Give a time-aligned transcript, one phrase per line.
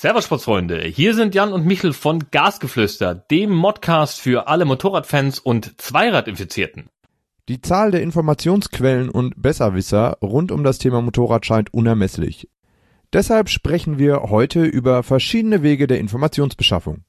[0.00, 5.78] Servus Sportsfreunde, hier sind Jan und Michel von Gasgeflüster, dem Modcast für alle Motorradfans und
[5.78, 6.88] Zweiradinfizierten.
[7.50, 12.48] Die Zahl der Informationsquellen und Besserwisser rund um das Thema Motorrad scheint unermesslich.
[13.12, 17.04] Deshalb sprechen wir heute über verschiedene Wege der Informationsbeschaffung.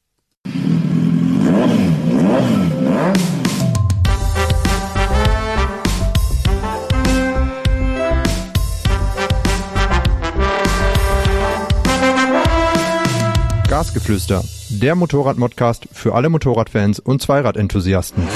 [13.82, 18.28] Gasgeflüster, der Motorrad-Modcast für alle Motorradfans und Zweiradenthusiasten.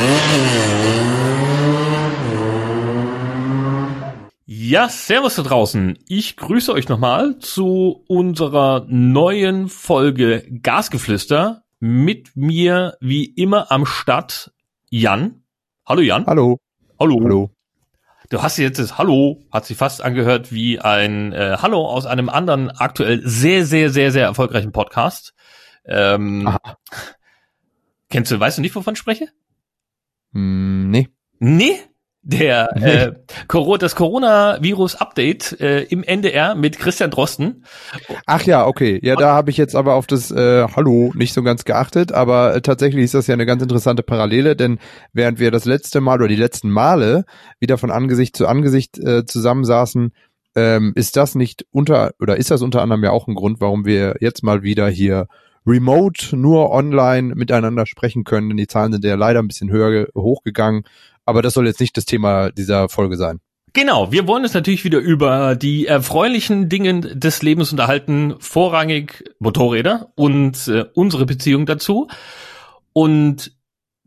[4.48, 6.00] Ja, servus da draußen.
[6.08, 11.62] Ich grüße euch nochmal zu unserer neuen Folge Gasgeflüster.
[11.80, 14.52] Mit mir wie immer am Start
[14.90, 15.44] Jan.
[15.86, 16.26] Hallo Jan.
[16.26, 16.58] Hallo.
[17.00, 17.20] Hallo.
[17.24, 17.52] Hallo.
[18.30, 22.30] Du hast jetzt das Hallo, hat sich fast angehört wie ein äh, Hallo aus einem
[22.30, 25.35] anderen aktuell sehr, sehr, sehr, sehr erfolgreichen Podcast.
[25.88, 26.78] Ähm, Aha.
[28.10, 29.30] kennst du, weißt du nicht, wovon ich spreche?
[30.34, 31.10] Hm, nee.
[31.40, 31.80] Nee?
[32.28, 32.86] Der Nee.
[32.86, 37.66] äh, das Coronavirus-Update äh, im NDR mit Christian Drosten.
[38.26, 39.00] Ach ja, okay.
[39.04, 42.56] Ja, da habe ich jetzt aber auf das äh, Hallo nicht so ganz geachtet, aber
[42.56, 44.80] äh, tatsächlich ist das ja eine ganz interessante Parallele, denn
[45.14, 47.26] während wir das letzte Mal oder die letzten Male
[47.60, 50.12] wieder von Angesicht zu Angesicht äh, zusammensaßen,
[50.56, 53.86] ähm, ist das nicht unter oder ist das unter anderem ja auch ein Grund, warum
[53.86, 55.28] wir jetzt mal wieder hier
[55.66, 59.92] remote nur online miteinander sprechen können, denn die Zahlen sind ja leider ein bisschen höher
[59.92, 60.84] ge- hochgegangen,
[61.26, 63.40] aber das soll jetzt nicht das Thema dieser Folge sein.
[63.74, 70.14] Genau, wir wollen uns natürlich wieder über die erfreulichen Dinge des Lebens unterhalten, vorrangig Motorräder
[70.16, 72.08] und äh, unsere Beziehung dazu.
[72.94, 73.52] Und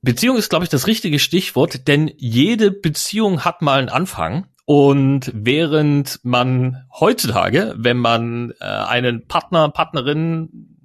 [0.00, 4.46] Beziehung ist, glaube ich, das richtige Stichwort, denn jede Beziehung hat mal einen Anfang.
[4.64, 10.77] Und während man heutzutage, wenn man äh, einen Partner, Partnerin,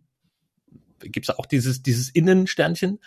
[1.09, 2.99] gibt's auch dieses, dieses Innensternchen,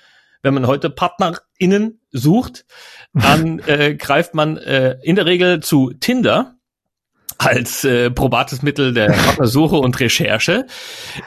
[0.42, 2.66] wenn man heute PartnerInnen sucht,
[3.12, 6.56] dann äh, greift man äh, in der Regel zu Tinder
[7.38, 10.66] als äh, probates Mittel der Partnersuche und Recherche.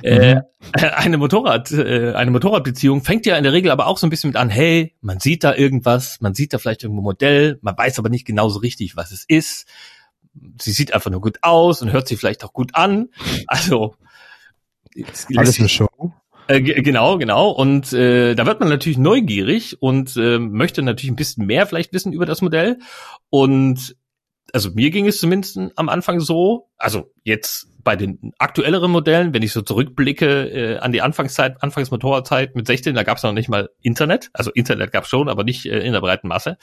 [0.02, 0.38] Äh,
[0.72, 4.30] eine Motorrad, äh, eine Motorradbeziehung fängt ja in der Regel aber auch so ein bisschen
[4.30, 7.78] mit an, hey, man sieht da irgendwas, man sieht da vielleicht irgendwo ein Modell, man
[7.78, 9.68] weiß aber nicht genau so richtig, was es ist.
[10.62, 13.10] Sie sieht einfach nur gut aus und hört sich vielleicht auch gut an.
[13.48, 13.96] Also
[15.36, 16.14] Alles eine Show.
[16.50, 17.50] Äh, ge- genau, genau.
[17.52, 21.94] Und äh, da wird man natürlich neugierig und äh, möchte natürlich ein bisschen mehr vielleicht
[21.94, 22.80] wissen über das Modell.
[23.30, 23.96] Und
[24.52, 29.44] also mir ging es zumindest am Anfang so, also jetzt bei den aktuelleren Modellen, wenn
[29.44, 33.48] ich so zurückblicke äh, an die Anfangszeit, Anfangsmotorradzeit mit 16, da gab es noch nicht
[33.48, 34.30] mal Internet.
[34.34, 36.58] Also Internet gab es schon, aber nicht äh, in der breiten Masse.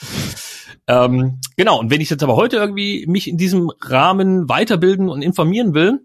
[0.88, 5.22] Ähm, genau, und wenn ich jetzt aber heute irgendwie mich in diesem Rahmen weiterbilden und
[5.22, 6.00] informieren will,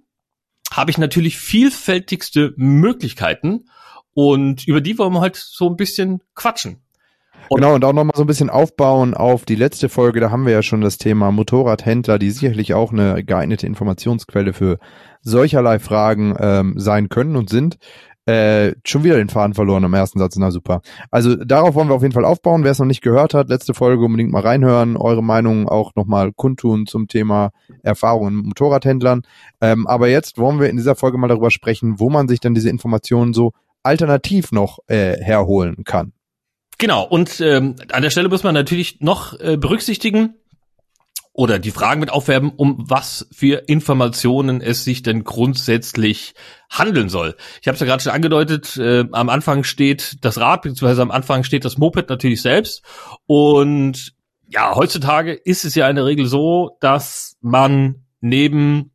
[0.71, 3.65] habe ich natürlich vielfältigste Möglichkeiten
[4.13, 6.81] und über die wollen wir halt so ein bisschen quatschen.
[7.49, 10.45] Und- Genau, und auch nochmal so ein bisschen aufbauen auf die letzte Folge, da haben
[10.45, 14.79] wir ja schon das Thema Motorradhändler, die sicherlich auch eine geeignete Informationsquelle für
[15.21, 17.77] solcherlei Fragen ähm, sein können und sind.
[18.27, 20.81] Äh, schon wieder den Faden verloren am ersten Satz, na super.
[21.09, 22.63] Also darauf wollen wir auf jeden Fall aufbauen.
[22.63, 26.31] Wer es noch nicht gehört hat, letzte Folge unbedingt mal reinhören, eure Meinung auch nochmal
[26.31, 29.23] kundtun zum Thema Erfahrungen mit Motorradhändlern.
[29.59, 32.53] Ähm, aber jetzt wollen wir in dieser Folge mal darüber sprechen, wo man sich dann
[32.53, 36.13] diese Informationen so alternativ noch äh, herholen kann.
[36.77, 40.35] Genau, und ähm, an der Stelle muss man natürlich noch äh, berücksichtigen
[41.33, 46.33] oder die Fragen mit aufwerben, um was für Informationen es sich denn grundsätzlich
[46.69, 47.35] handeln soll.
[47.61, 51.11] Ich habe es ja gerade schon angedeutet, äh, am Anfang steht das Rad, beziehungsweise am
[51.11, 52.83] Anfang steht das Moped natürlich selbst.
[53.27, 54.13] Und
[54.49, 58.91] ja, heutzutage ist es ja in der Regel so, dass man neben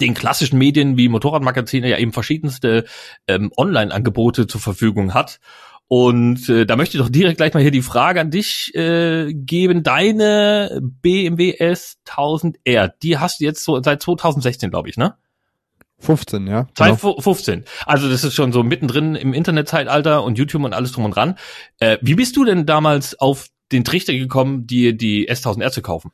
[0.00, 2.84] den klassischen Medien wie Motorradmagazine ja eben verschiedenste
[3.26, 5.40] ähm, Online-Angebote zur Verfügung hat.
[5.88, 9.32] Und äh, da möchte ich doch direkt gleich mal hier die Frage an dich äh,
[9.32, 9.82] geben.
[9.82, 15.16] Deine BMW S1000R, die hast du jetzt so seit 2016, glaube ich, ne?
[16.00, 16.62] 15, ja.
[16.62, 16.72] Genau.
[16.74, 17.64] 2015.
[17.86, 21.36] Also das ist schon so mittendrin im Internetzeitalter und YouTube und alles drum und dran.
[21.80, 26.12] Äh, wie bist du denn damals auf den Trichter gekommen, dir die S1000R zu kaufen?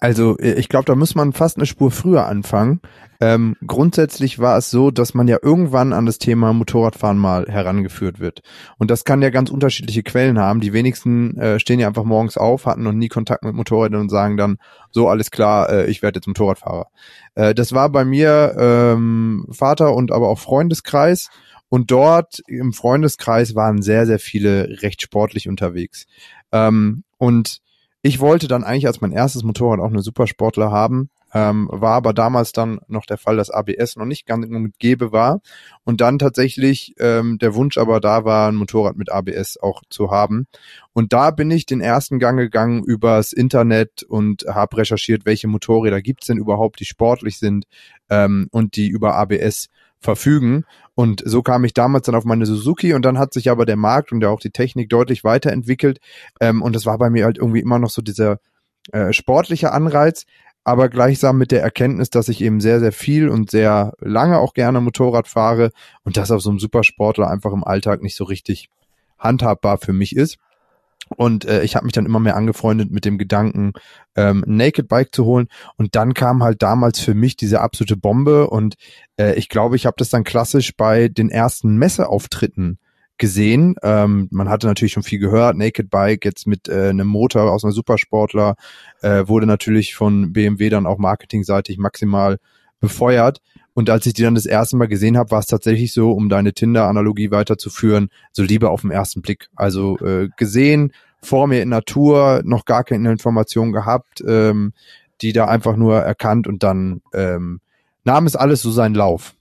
[0.00, 2.80] Also äh, ich glaube, da muss man fast eine Spur früher anfangen.
[3.20, 8.18] Ähm, grundsätzlich war es so, dass man ja irgendwann an das Thema Motorradfahren mal herangeführt
[8.18, 8.40] wird.
[8.78, 10.60] Und das kann ja ganz unterschiedliche Quellen haben.
[10.60, 14.08] Die wenigsten äh, stehen ja einfach morgens auf, hatten noch nie Kontakt mit Motorrädern und
[14.08, 14.56] sagen dann,
[14.90, 16.86] so alles klar, äh, ich werde jetzt Motorradfahrer.
[17.34, 21.28] Äh, das war bei mir ähm, Vater und aber auch Freundeskreis.
[21.68, 26.06] Und dort im Freundeskreis waren sehr, sehr viele recht sportlich unterwegs.
[26.52, 27.60] Ähm, und
[28.02, 31.10] ich wollte dann eigentlich als mein erstes Motorrad auch eine Supersportler haben.
[31.32, 34.46] ähm, war aber damals dann noch der Fall, dass ABS noch nicht ganz
[34.78, 35.40] gebe war
[35.84, 40.10] und dann tatsächlich ähm, der Wunsch aber da war, ein Motorrad mit ABS auch zu
[40.10, 40.46] haben.
[40.92, 46.02] Und da bin ich den ersten Gang gegangen übers Internet und habe recherchiert, welche Motorräder
[46.02, 47.66] gibt's denn überhaupt, die sportlich sind
[48.08, 49.68] ähm, und die über ABS
[50.00, 50.64] verfügen.
[50.94, 53.76] Und so kam ich damals dann auf meine Suzuki und dann hat sich aber der
[53.76, 55.98] Markt und ja auch die Technik deutlich weiterentwickelt.
[56.40, 58.38] Ähm, und das war bei mir halt irgendwie immer noch so dieser
[58.92, 60.24] äh, sportliche Anreiz,
[60.64, 64.52] aber gleichsam mit der Erkenntnis, dass ich eben sehr, sehr viel und sehr lange auch
[64.52, 65.70] gerne Motorrad fahre
[66.04, 68.68] und das auf so einem Supersportler einfach im Alltag nicht so richtig
[69.18, 70.38] handhabbar für mich ist.
[71.16, 73.72] Und äh, ich habe mich dann immer mehr angefreundet mit dem Gedanken,
[74.16, 75.48] ähm, Naked Bike zu holen.
[75.76, 78.48] Und dann kam halt damals für mich diese absolute Bombe.
[78.48, 78.76] Und
[79.18, 82.78] äh, ich glaube, ich habe das dann klassisch bei den ersten Messeauftritten
[83.18, 83.76] gesehen.
[83.82, 85.56] Ähm, man hatte natürlich schon viel gehört.
[85.56, 88.56] Naked Bike jetzt mit äh, einem Motor aus einer Supersportler
[89.02, 92.38] äh, wurde natürlich von BMW dann auch marketingseitig maximal
[92.80, 93.40] befeuert.
[93.74, 96.28] Und als ich die dann das erste Mal gesehen habe, war es tatsächlich so, um
[96.28, 99.48] deine Tinder-Analogie weiterzuführen, so Liebe auf den ersten Blick.
[99.54, 100.92] Also äh, gesehen,
[101.22, 104.72] vor mir in Natur, noch gar keine Informationen gehabt, ähm,
[105.22, 107.60] die da einfach nur erkannt und dann ähm,
[108.04, 109.34] nahm es alles so seinen Lauf.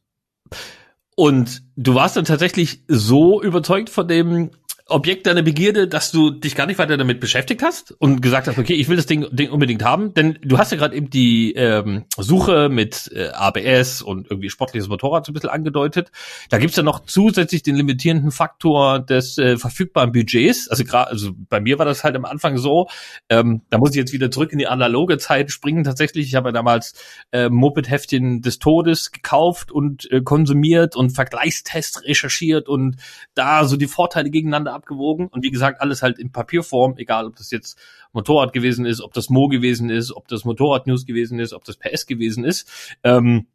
[1.16, 4.52] Und du warst dann tatsächlich so überzeugt von dem
[4.90, 8.58] Objekt deiner Begierde, dass du dich gar nicht weiter damit beschäftigt hast und gesagt hast,
[8.58, 11.54] okay, ich will das Ding, Ding unbedingt haben, denn du hast ja gerade eben die
[11.54, 16.12] ähm, Suche mit äh, ABS und irgendwie sportliches Motorrad so ein bisschen angedeutet.
[16.50, 20.68] Da gibt's ja noch zusätzlich den limitierenden Faktor des äh, verfügbaren Budgets.
[20.68, 22.88] Also gerade, also bei mir war das halt am Anfang so.
[23.30, 25.84] Ähm, da muss ich jetzt wieder zurück in die analoge Zeit springen.
[25.84, 26.94] Tatsächlich, ich habe ja damals
[27.32, 32.96] äh, Moped-Heftchen des Todes gekauft und äh, konsumiert und Vergleichstests recherchiert und
[33.36, 37.36] da so die Vorteile gegeneinander abgewogen und wie gesagt, alles halt in Papierform, egal ob
[37.36, 37.78] das jetzt
[38.12, 41.64] Motorrad gewesen ist, ob das Mo gewesen ist, ob das Motorrad News gewesen ist, ob
[41.64, 42.70] das PS gewesen ist.
[43.04, 43.48] Ähm,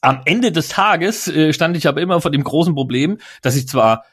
[0.00, 3.68] am Ende des Tages äh, stand ich aber immer vor dem großen Problem, dass ich
[3.68, 4.04] zwar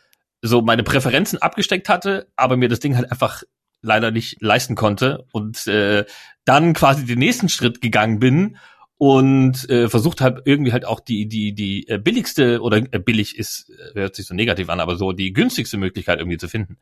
[0.41, 3.43] so meine Präferenzen abgesteckt hatte, aber mir das Ding halt einfach
[3.81, 6.05] leider nicht leisten konnte und äh,
[6.45, 8.57] dann quasi den nächsten Schritt gegangen bin
[9.01, 13.35] und äh, versucht halt irgendwie halt auch die die die äh, billigste oder äh, billig
[13.35, 16.77] ist äh, hört sich so negativ an, aber so die günstigste Möglichkeit irgendwie zu finden.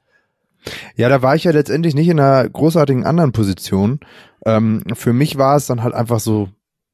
[0.98, 4.02] Ja, da war ich ja letztendlich nicht in einer großartigen anderen Position.
[4.46, 6.50] Ähm, für mich war es dann halt einfach so,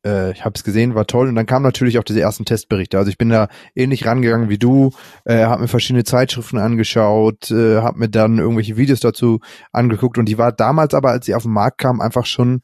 [0.06, 3.00] äh, ich habe es gesehen, war toll und dann kamen natürlich auch diese ersten Testberichte.
[3.00, 4.92] Also ich bin da ähnlich rangegangen wie du,
[5.24, 9.39] äh, habe mir verschiedene Zeitschriften angeschaut, äh, habe mir dann irgendwelche Videos dazu
[9.72, 12.62] angeguckt und die war damals aber, als sie auf den Markt kam, einfach schon,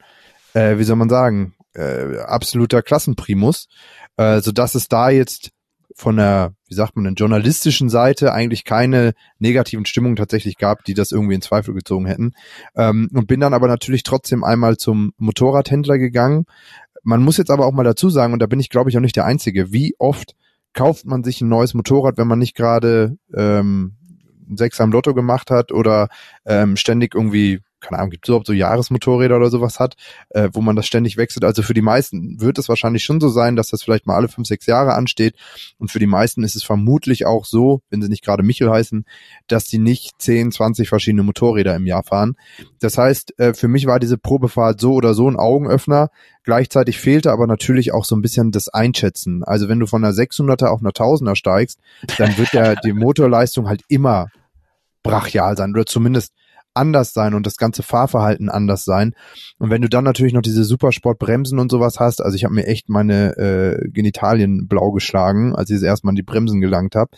[0.54, 3.68] äh, wie soll man sagen, äh, absoluter Klassenprimus,
[4.16, 5.50] äh, so dass es da jetzt
[5.94, 10.94] von der, wie sagt man, der journalistischen Seite eigentlich keine negativen Stimmungen tatsächlich gab, die
[10.94, 12.32] das irgendwie in Zweifel gezogen hätten.
[12.74, 16.46] Ähm, und bin dann aber natürlich trotzdem einmal zum Motorradhändler gegangen.
[17.02, 19.02] Man muss jetzt aber auch mal dazu sagen, und da bin ich glaube ich auch
[19.02, 20.34] nicht der Einzige, wie oft
[20.72, 23.96] kauft man sich ein neues Motorrad, wenn man nicht gerade ähm,
[24.54, 26.08] Sechs am Lotto gemacht hat oder
[26.44, 29.96] ähm, ständig irgendwie keine Ahnung, gibt es überhaupt so Jahresmotorräder oder sowas hat,
[30.30, 31.44] äh, wo man das ständig wechselt.
[31.44, 34.28] Also für die meisten wird es wahrscheinlich schon so sein, dass das vielleicht mal alle
[34.28, 35.34] fünf, sechs Jahre ansteht.
[35.78, 39.04] Und für die meisten ist es vermutlich auch so, wenn sie nicht gerade Michel heißen,
[39.48, 42.36] dass die nicht 10, 20 verschiedene Motorräder im Jahr fahren.
[42.80, 46.10] Das heißt, äh, für mich war diese Probefahrt so oder so ein Augenöffner.
[46.44, 49.44] Gleichzeitig fehlte aber natürlich auch so ein bisschen das Einschätzen.
[49.44, 51.78] Also wenn du von einer 600er auf einer 1000er steigst,
[52.18, 54.28] dann wird der, die Motorleistung halt immer
[55.02, 56.32] brachial sein oder zumindest
[56.74, 59.14] anders sein und das ganze Fahrverhalten anders sein.
[59.58, 62.66] Und wenn du dann natürlich noch diese Supersportbremsen und sowas hast, also ich habe mir
[62.66, 67.10] echt meine äh, Genitalien blau geschlagen, als ich das erstmal an die Bremsen gelangt habe.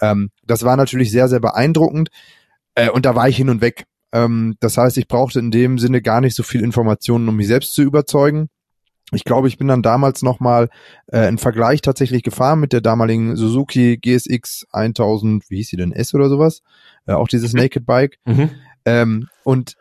[0.00, 2.10] Ähm, das war natürlich sehr, sehr beeindruckend.
[2.74, 3.84] Äh, und da war ich hin und weg.
[4.12, 7.48] Ähm, das heißt, ich brauchte in dem Sinne gar nicht so viel Informationen, um mich
[7.48, 8.48] selbst zu überzeugen.
[9.12, 10.68] Ich glaube, ich bin dann damals nochmal
[11.06, 15.92] äh, einen Vergleich tatsächlich gefahren mit der damaligen Suzuki GSX 1000, wie hieß sie denn,
[15.92, 16.62] S oder sowas?
[17.06, 17.60] Äh, auch dieses mhm.
[17.60, 18.18] Naked Bike.
[18.26, 18.50] Mhm.
[18.84, 19.76] Ähm, und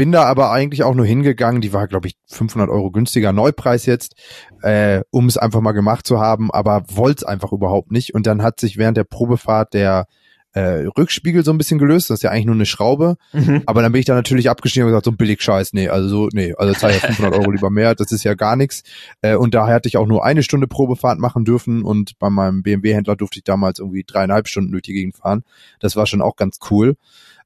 [0.00, 1.60] bin da aber eigentlich auch nur hingegangen.
[1.60, 4.14] Die war, glaube ich, 500 Euro günstiger Neupreis jetzt,
[4.62, 8.14] äh, um es einfach mal gemacht zu haben, aber wollte es einfach überhaupt nicht.
[8.14, 10.06] Und dann hat sich während der Probefahrt der
[10.52, 12.08] äh, Rückspiegel so ein bisschen gelöst.
[12.08, 13.16] Das ist ja eigentlich nur eine Schraube.
[13.32, 13.62] Mhm.
[13.66, 16.28] Aber dann bin ich da natürlich abgestiegen und gesagt, so billig Scheiß, nee, also so,
[16.32, 18.82] nee, also zahle ich 500 Euro lieber mehr, das ist ja gar nichts.
[19.20, 22.62] Äh, und daher hatte ich auch nur eine Stunde Probefahrt machen dürfen und bei meinem
[22.62, 25.44] BMW-Händler durfte ich damals irgendwie dreieinhalb Stunden durch die Gegend fahren.
[25.78, 26.96] Das war schon auch ganz cool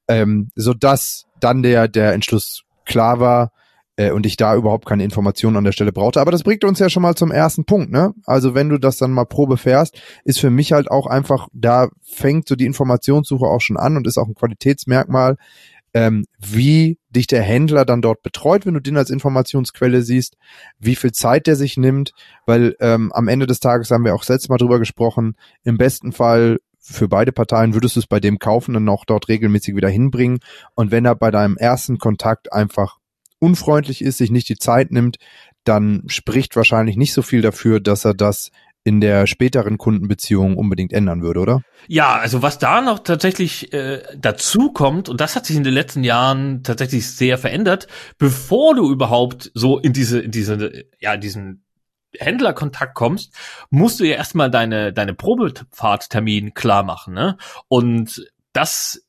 [0.07, 3.51] ähm, so dass dann der der Entschluss klar war
[3.97, 6.21] äh, und ich da überhaupt keine Informationen an der Stelle brauchte.
[6.21, 8.13] Aber das bringt uns ja schon mal zum ersten Punkt, ne?
[8.25, 11.89] Also wenn du das dann mal Probe fährst, ist für mich halt auch einfach, da
[12.03, 15.37] fängt so die Informationssuche auch schon an und ist auch ein Qualitätsmerkmal.
[15.95, 20.35] ähm, wie dich der Händler dann dort betreut, wenn du den als Informationsquelle siehst,
[20.77, 22.11] wie viel Zeit der sich nimmt,
[22.45, 26.11] weil ähm, am Ende des Tages haben wir auch letztes Mal drüber gesprochen, im besten
[26.11, 29.89] Fall für beide Parteien würdest du es bei dem kaufen und auch dort regelmäßig wieder
[29.89, 30.39] hinbringen.
[30.75, 32.97] Und wenn er bei deinem ersten Kontakt einfach
[33.39, 35.17] unfreundlich ist, sich nicht die Zeit nimmt,
[35.63, 38.51] dann spricht wahrscheinlich nicht so viel dafür, dass er das
[38.83, 41.61] in der späteren Kundenbeziehung unbedingt ändern würde, oder?
[41.87, 45.73] Ja, also was da noch tatsächlich äh, dazu kommt, und das hat sich in den
[45.73, 47.87] letzten Jahren tatsächlich sehr verändert,
[48.19, 51.64] bevor du überhaupt so in diese, in diese, ja, diesen
[52.19, 53.33] Händlerkontakt kommst,
[53.69, 57.37] musst du ja erstmal deine, deine Probefahrttermin klar machen, ne?
[57.67, 59.05] Und das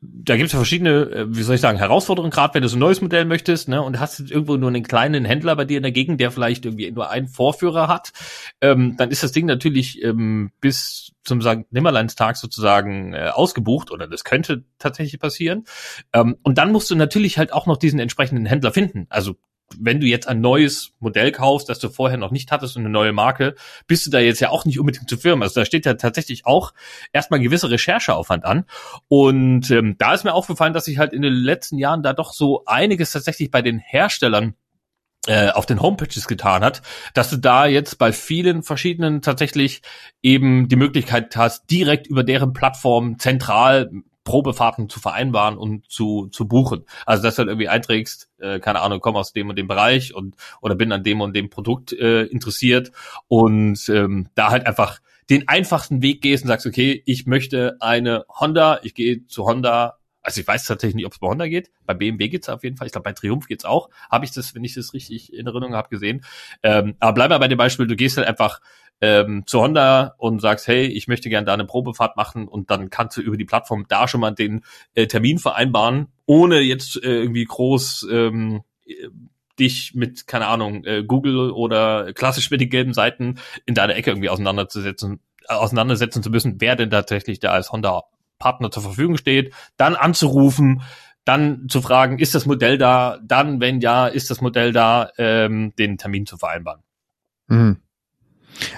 [0.00, 2.76] da gibt es ja verschiedene, äh, wie soll ich sagen, Herausforderungen, gerade wenn du so
[2.76, 5.76] ein neues Modell möchtest, ne, und hast jetzt irgendwo nur einen kleinen Händler bei dir
[5.76, 8.12] in der Gegend, der vielleicht irgendwie nur einen Vorführer hat,
[8.60, 11.70] ähm, dann ist das Ding natürlich ähm, bis zum St.
[11.70, 15.64] Nimmerleinstag sozusagen äh, ausgebucht oder das könnte tatsächlich passieren.
[16.12, 19.06] Ähm, und dann musst du natürlich halt auch noch diesen entsprechenden Händler finden.
[19.10, 19.36] Also
[19.76, 22.90] wenn du jetzt ein neues Modell kaufst, das du vorher noch nicht hattest und eine
[22.90, 23.54] neue Marke,
[23.86, 25.42] bist du da jetzt ja auch nicht unbedingt zu firmen.
[25.42, 26.72] Also da steht ja tatsächlich auch
[27.12, 28.64] erstmal gewisser Rechercheaufwand an.
[29.08, 32.32] Und ähm, da ist mir aufgefallen, dass sich halt in den letzten Jahren da doch
[32.32, 34.54] so einiges tatsächlich bei den Herstellern
[35.26, 36.80] äh, auf den Homepages getan hat,
[37.12, 39.82] dass du da jetzt bei vielen verschiedenen tatsächlich
[40.22, 43.90] eben die Möglichkeit hast, direkt über deren Plattform zentral
[44.28, 46.84] Probefahrten zu vereinbaren und zu, zu buchen.
[47.06, 50.14] Also dass du halt irgendwie einträgst, äh, keine Ahnung, komm aus dem und dem Bereich
[50.14, 52.92] und oder bin an dem und dem Produkt äh, interessiert
[53.26, 58.26] und ähm, da halt einfach den einfachsten Weg gehst und sagst, okay, ich möchte eine
[58.28, 61.70] Honda, ich gehe zu Honda, also ich weiß tatsächlich nicht, ob es bei Honda geht.
[61.86, 62.86] Bei BMW geht's auf jeden Fall.
[62.86, 63.88] Ich glaube, bei Triumph geht's auch.
[64.10, 66.22] Habe ich das, wenn ich das richtig in Erinnerung habe, gesehen.
[66.62, 68.60] Ähm, aber bleib mal bei dem Beispiel, du gehst halt einfach
[69.00, 72.90] ähm, zu Honda und sagst, hey, ich möchte gerne da eine Probefahrt machen und dann
[72.90, 74.64] kannst du über die Plattform da schon mal den
[74.94, 78.62] äh, Termin vereinbaren, ohne jetzt äh, irgendwie groß ähm,
[79.58, 83.36] dich mit, keine Ahnung, äh, Google oder klassisch mit den gelben Seiten
[83.66, 88.04] in deiner Ecke irgendwie auseinanderzusetzen, äh, auseinandersetzen zu müssen, wer denn tatsächlich da als Honda
[88.38, 90.82] Partner zur Verfügung steht, dann anzurufen,
[91.24, 95.74] dann zu fragen, ist das Modell da, dann, wenn ja, ist das Modell da, ähm,
[95.76, 96.82] den Termin zu vereinbaren.
[97.48, 97.78] Mhm.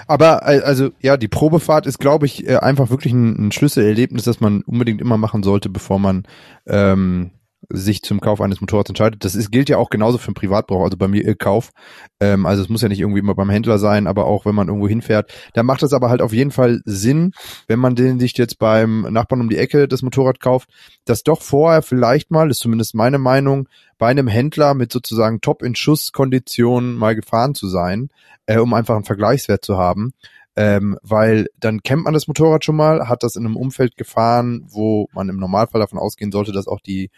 [0.07, 4.23] Aber äh, also ja, die Probefahrt ist, glaube ich, äh, einfach wirklich ein, ein Schlüsselerlebnis,
[4.23, 6.23] das man unbedingt immer machen sollte, bevor man
[6.67, 7.31] ähm,
[7.73, 9.23] sich zum Kauf eines Motorrads entscheidet.
[9.23, 11.71] Das ist, gilt ja auch genauso für den Privatbrauch, also bei mir ihr Kauf.
[12.19, 14.67] Ähm, also es muss ja nicht irgendwie immer beim Händler sein, aber auch wenn man
[14.67, 15.33] irgendwo hinfährt.
[15.53, 17.33] Da macht es aber halt auf jeden Fall Sinn,
[17.67, 20.69] wenn man den sich jetzt beim Nachbarn um die Ecke das Motorrad kauft,
[21.05, 26.95] dass doch vorher vielleicht mal, ist zumindest meine Meinung, bei einem Händler mit sozusagen Top-in-Schuss-Konditionen
[26.95, 28.09] mal gefahren zu sein,
[28.47, 30.13] äh, um einfach einen Vergleichswert zu haben.
[30.55, 34.65] Ähm, weil dann kennt man das Motorrad schon mal, hat das in einem Umfeld gefahren,
[34.67, 37.09] wo man im Normalfall davon ausgehen sollte, dass auch die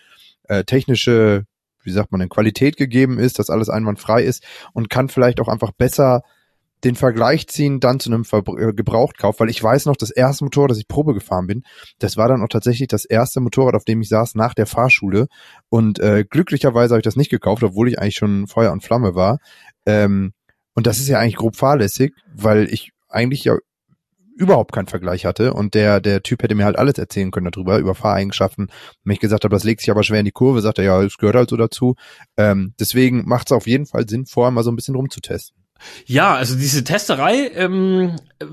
[0.48, 1.46] äh, technische,
[1.84, 5.48] wie sagt man denn, Qualität gegeben ist, dass alles einwandfrei ist und kann vielleicht auch
[5.48, 6.22] einfach besser
[6.84, 10.72] den Vergleich ziehen dann zu einem äh, Gebrauchtkauf, weil ich weiß noch, das erste Motorrad,
[10.72, 11.64] das ich Probe gefahren bin,
[12.00, 15.28] das war dann auch tatsächlich das erste Motorrad, auf dem ich saß nach der Fahrschule
[15.70, 19.16] und äh, glücklicherweise habe ich das nicht gekauft, obwohl ich eigentlich schon Feuer und Flamme
[19.16, 19.40] war.
[19.86, 20.34] Ähm,
[20.76, 23.58] und das ist ja eigentlich grob fahrlässig, weil ich eigentlich ja
[24.36, 27.78] überhaupt keinen Vergleich hatte und der der Typ hätte mir halt alles erzählen können darüber
[27.78, 28.68] über Fahreigenschaften.
[29.04, 31.02] Wenn ich gesagt habe, das legt sich aber schwer in die Kurve, sagt er ja,
[31.02, 31.96] es gehört halt so dazu.
[32.38, 35.64] Ähm, deswegen macht es auf jeden Fall Sinn, vorher mal so ein bisschen rumzutesten.
[36.06, 38.46] Ja, also diese Testerei, ähm, äh,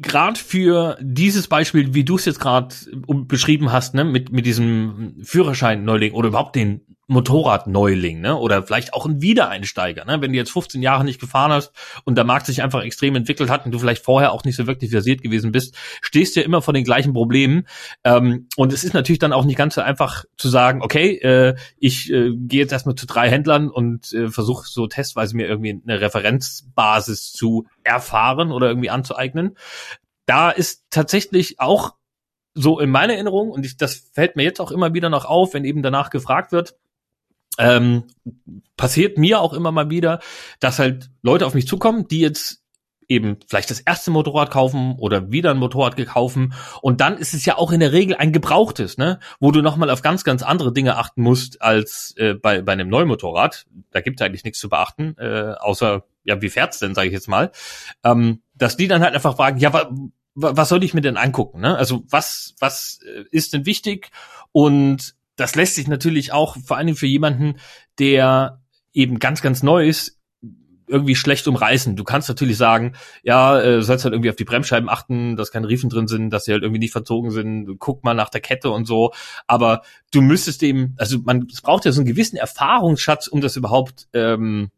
[0.00, 2.74] gerade für dieses Beispiel, wie du es jetzt gerade
[3.06, 8.36] beschrieben hast, ne, mit mit diesem Führerschein Neuling oder überhaupt den Motorradneuling, ne?
[8.36, 10.20] Oder vielleicht auch ein Wiedereinsteiger, ne?
[10.20, 11.72] Wenn du jetzt 15 Jahre nicht gefahren hast
[12.04, 14.66] und der Markt sich einfach extrem entwickelt hat und du vielleicht vorher auch nicht so
[14.66, 17.68] wirklich versiert gewesen bist, stehst du ja immer vor den gleichen Problemen.
[18.02, 21.54] Ähm, und es ist natürlich dann auch nicht ganz so einfach zu sagen, okay, äh,
[21.78, 25.80] ich äh, gehe jetzt erstmal zu drei Händlern und äh, versuche so testweise mir irgendwie
[25.86, 29.56] eine Referenzbasis zu erfahren oder irgendwie anzueignen.
[30.26, 31.94] Da ist tatsächlich auch
[32.54, 35.54] so in meiner Erinnerung, und ich, das fällt mir jetzt auch immer wieder noch auf,
[35.54, 36.74] wenn eben danach gefragt wird,
[37.58, 38.04] ähm,
[38.76, 40.20] passiert mir auch immer mal wieder,
[40.60, 42.62] dass halt Leute auf mich zukommen, die jetzt
[43.08, 47.44] eben vielleicht das erste Motorrad kaufen oder wieder ein Motorrad gekaufen und dann ist es
[47.44, 50.72] ja auch in der Regel ein gebrauchtes, ne, wo du nochmal auf ganz ganz andere
[50.72, 53.66] Dinge achten musst als äh, bei bei einem Neumotorrad.
[53.90, 57.14] Da gibt es eigentlich nichts zu beachten, äh, außer ja wie fährt's denn, sage ich
[57.14, 57.52] jetzt mal,
[58.02, 59.90] ähm, dass die dann halt einfach fragen, ja wa,
[60.34, 61.76] was soll ich mir denn angucken, ne?
[61.76, 64.10] Also was was äh, ist denn wichtig
[64.52, 67.58] und das lässt sich natürlich auch vor allen Dingen für jemanden,
[67.98, 68.60] der
[68.92, 70.16] eben ganz, ganz neu ist,
[70.88, 71.96] irgendwie schlecht umreißen.
[71.96, 75.68] Du kannst natürlich sagen, ja, äh, sollst halt irgendwie auf die Bremsscheiben achten, dass keine
[75.68, 77.78] Riefen drin sind, dass sie halt irgendwie nicht verzogen sind.
[77.78, 79.12] Guck mal nach der Kette und so.
[79.46, 83.56] Aber du müsstest dem, also man, es braucht ja so einen gewissen Erfahrungsschatz, um das
[83.56, 84.70] überhaupt ähm,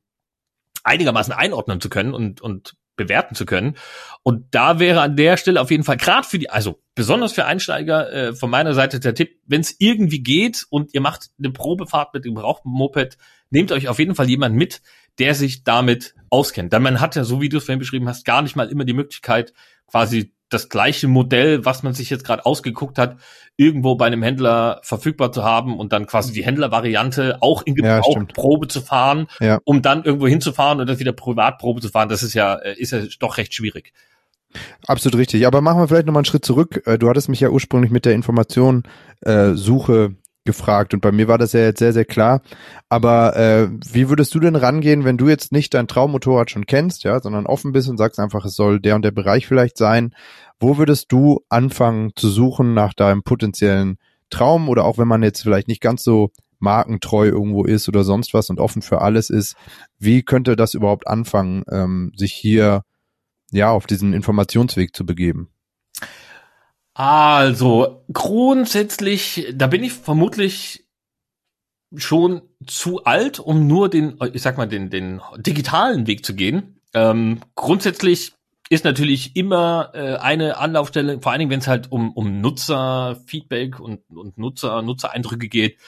[0.83, 3.77] einigermaßen einordnen zu können und und bewerten zu können.
[4.23, 7.47] Und da wäre an der Stelle auf jeden Fall gerade für die, also besonders für
[7.47, 11.51] Einsteiger äh, von meiner Seite der Tipp, wenn es irgendwie geht und ihr macht eine
[11.51, 13.17] Probefahrt mit dem Rauchmoped,
[13.49, 14.83] nehmt euch auf jeden Fall jemanden mit,
[15.19, 16.75] der sich damit auskennt.
[16.75, 18.85] Denn man hat ja, so wie du es vorhin beschrieben hast, gar nicht mal immer
[18.85, 19.55] die Möglichkeit,
[19.87, 23.17] quasi das gleiche Modell, was man sich jetzt gerade ausgeguckt hat,
[23.57, 28.67] irgendwo bei einem Händler verfügbar zu haben und dann quasi die Händlervariante auch in Gebrauchprobe
[28.67, 29.59] ja, zu fahren, ja.
[29.65, 32.09] um dann irgendwo hinzufahren und dann wieder Privatprobe zu fahren.
[32.09, 33.93] Das ist ja, äh, ist ja doch recht schwierig.
[34.87, 35.47] Absolut richtig.
[35.47, 36.83] Aber machen wir vielleicht nochmal einen Schritt zurück.
[36.87, 38.85] Äh, du hattest mich ja ursprünglich mit der Information
[39.23, 40.15] äh, Suche
[40.49, 42.41] gefragt und bei mir war das ja jetzt sehr, sehr klar.
[42.89, 47.05] Aber äh, wie würdest du denn rangehen, wenn du jetzt nicht dein Traummotorrad schon kennst,
[47.05, 50.15] ja, sondern offen bist und sagst einfach, es soll der und der Bereich vielleicht sein?
[50.59, 53.99] Wo würdest du anfangen zu suchen nach deinem potenziellen
[54.31, 58.33] Traum oder auch wenn man jetzt vielleicht nicht ganz so markentreu irgendwo ist oder sonst
[58.33, 59.55] was und offen für alles ist,
[59.99, 62.83] wie könnte das überhaupt anfangen, ähm, sich hier
[63.53, 65.51] ja auf diesen Informationsweg zu begeben?
[66.99, 70.85] Also, grundsätzlich, da bin ich vermutlich
[71.95, 76.81] schon zu alt, um nur den, ich sag mal, den, den digitalen Weg zu gehen.
[76.95, 78.33] Ähm, grundsätzlich
[78.69, 83.79] ist natürlich immer äh, eine Anlaufstelle, vor allen Dingen, wenn es halt um, um Nutzerfeedback
[83.79, 85.79] und, und Nutzer, Nutzereindrücke geht,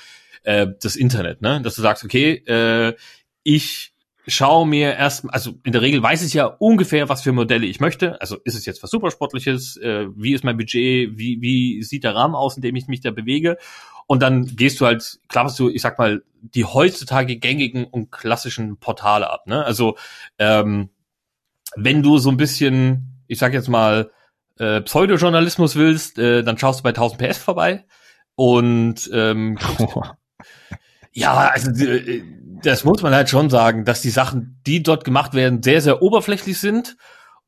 [0.44, 1.60] äh, das Internet, ne?
[1.60, 2.94] Dass du sagst, okay, äh,
[3.42, 3.89] ich
[4.26, 7.80] schau mir erst, also in der Regel weiß ich ja ungefähr, was für Modelle ich
[7.80, 8.20] möchte.
[8.20, 12.14] Also ist es jetzt was Supersportliches, äh, wie ist mein Budget, wie, wie sieht der
[12.14, 13.56] Rahmen aus, in dem ich mich da bewege.
[14.06, 18.78] Und dann gehst du halt, klapperst du, ich sag mal, die heutzutage gängigen und klassischen
[18.78, 19.46] Portale ab.
[19.46, 19.64] Ne?
[19.64, 19.96] Also
[20.38, 20.90] ähm,
[21.76, 24.10] wenn du so ein bisschen, ich sag jetzt mal,
[24.58, 27.84] äh, Pseudojournalismus willst, äh, dann schaust du bei 1000 PS vorbei
[28.34, 29.58] und ähm,
[31.12, 32.22] ja, also äh,
[32.62, 36.02] das muss man halt schon sagen, dass die Sachen, die dort gemacht werden, sehr, sehr
[36.02, 36.96] oberflächlich sind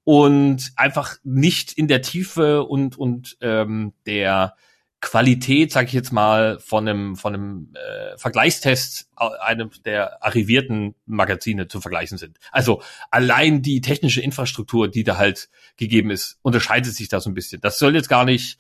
[0.04, 4.54] und einfach nicht in der Tiefe und, und ähm, der
[5.00, 11.66] Qualität, sag ich jetzt mal, von einem, von einem äh, Vergleichstest einem der arrivierten Magazine
[11.66, 12.38] zu vergleichen sind.
[12.52, 17.34] Also allein die technische Infrastruktur, die da halt gegeben ist, unterscheidet sich da so ein
[17.34, 17.60] bisschen.
[17.60, 18.58] Das soll jetzt gar nicht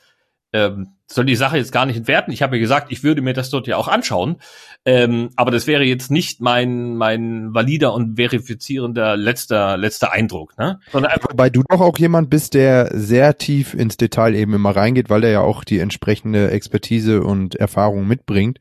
[0.52, 2.32] ähm, soll die Sache jetzt gar nicht entwerten.
[2.32, 4.36] Ich habe mir gesagt, ich würde mir das dort ja auch anschauen,
[4.84, 10.80] ähm, aber das wäre jetzt nicht mein mein valider und verifizierender letzter letzter Eindruck, ne?
[10.90, 15.10] Sondern Wobei du doch auch jemand bist, der sehr tief ins Detail eben immer reingeht,
[15.10, 18.58] weil er ja auch die entsprechende Expertise und Erfahrung mitbringt.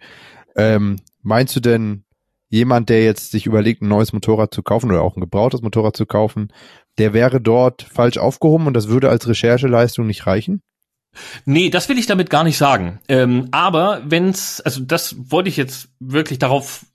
[0.56, 2.04] Ähm, meinst du denn
[2.49, 5.95] jemand, der jetzt sich überlegt, ein neues Motorrad zu kaufen oder auch ein gebrauchtes Motorrad
[5.95, 6.51] zu kaufen,
[6.97, 10.62] der wäre dort falsch aufgehoben und das würde als Rechercheleistung nicht reichen?
[11.45, 13.00] Nee, das will ich damit gar nicht sagen.
[13.08, 16.86] Ähm, aber wenn's, also das wollte ich jetzt wirklich darauf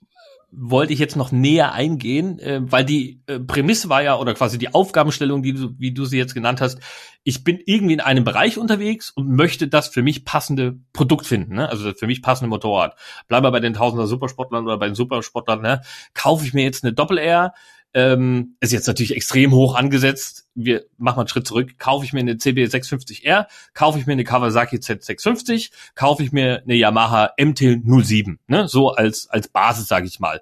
[0.49, 4.57] wollte ich jetzt noch näher eingehen, äh, weil die äh, Prämisse war ja oder quasi
[4.57, 6.79] die Aufgabenstellung, die du, wie du sie jetzt genannt hast.
[7.23, 11.55] Ich bin irgendwie in einem Bereich unterwegs und möchte das für mich passende Produkt finden,
[11.55, 11.69] ne?
[11.69, 12.95] also das für mich passende Motorrad.
[13.27, 15.81] Bleiben wir bei den Tausender Supersportlern oder bei den Supersportlern, ne?
[16.13, 17.53] kaufe ich mir jetzt eine Doppel R,
[17.93, 20.47] ähm, ist jetzt natürlich extrem hoch angesetzt.
[20.53, 21.79] Wir machen mal einen Schritt zurück.
[21.79, 26.75] Kaufe ich mir eine CB650R, kaufe ich mir eine Kawasaki Z650, kaufe ich mir eine
[26.75, 28.67] Yamaha MT 07, ne?
[28.67, 30.41] so als als Basis sage ich mal.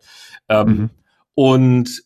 [0.50, 0.90] Ähm, mhm.
[1.34, 2.04] Und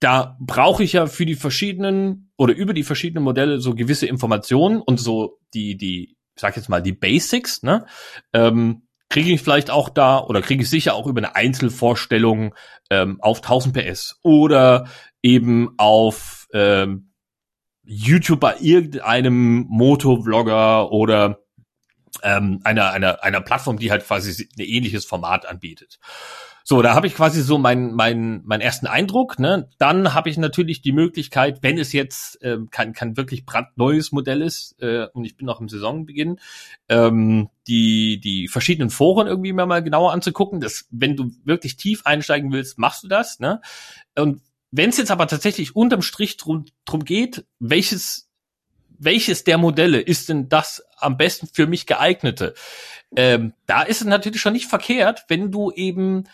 [0.00, 4.80] da brauche ich ja für die verschiedenen oder über die verschiedenen Modelle so gewisse Informationen
[4.80, 7.86] und so die die ich sag jetzt mal die Basics, ne?
[8.34, 12.54] Ähm, kriege ich vielleicht auch da oder kriege ich sicher auch über eine Einzelvorstellung
[12.90, 14.88] ähm, auf 1000 PS oder
[15.22, 17.12] eben auf ähm,
[17.84, 21.40] YouTube bei irgendeinem Motovlogger oder
[22.22, 25.98] ähm, einer, einer, einer Plattform, die halt quasi ein ähnliches Format anbietet.
[26.68, 29.38] So, da habe ich quasi so meinen mein, mein ersten Eindruck.
[29.38, 29.70] Ne?
[29.78, 34.42] Dann habe ich natürlich die Möglichkeit, wenn es jetzt äh, kein, kein wirklich brandneues Modell
[34.42, 36.40] ist äh, und ich bin noch im Saisonbeginn,
[36.88, 40.60] ähm, die, die verschiedenen Foren irgendwie mir mal genauer anzugucken.
[40.60, 43.38] Das, wenn du wirklich tief einsteigen willst, machst du das.
[43.38, 43.60] Ne?
[44.18, 48.28] Und wenn es jetzt aber tatsächlich unterm Strich drum, drum geht, welches
[48.98, 52.54] welches der Modelle ist denn das am besten für mich geeignete?
[53.14, 56.24] Ähm, da ist es natürlich schon nicht verkehrt, wenn du eben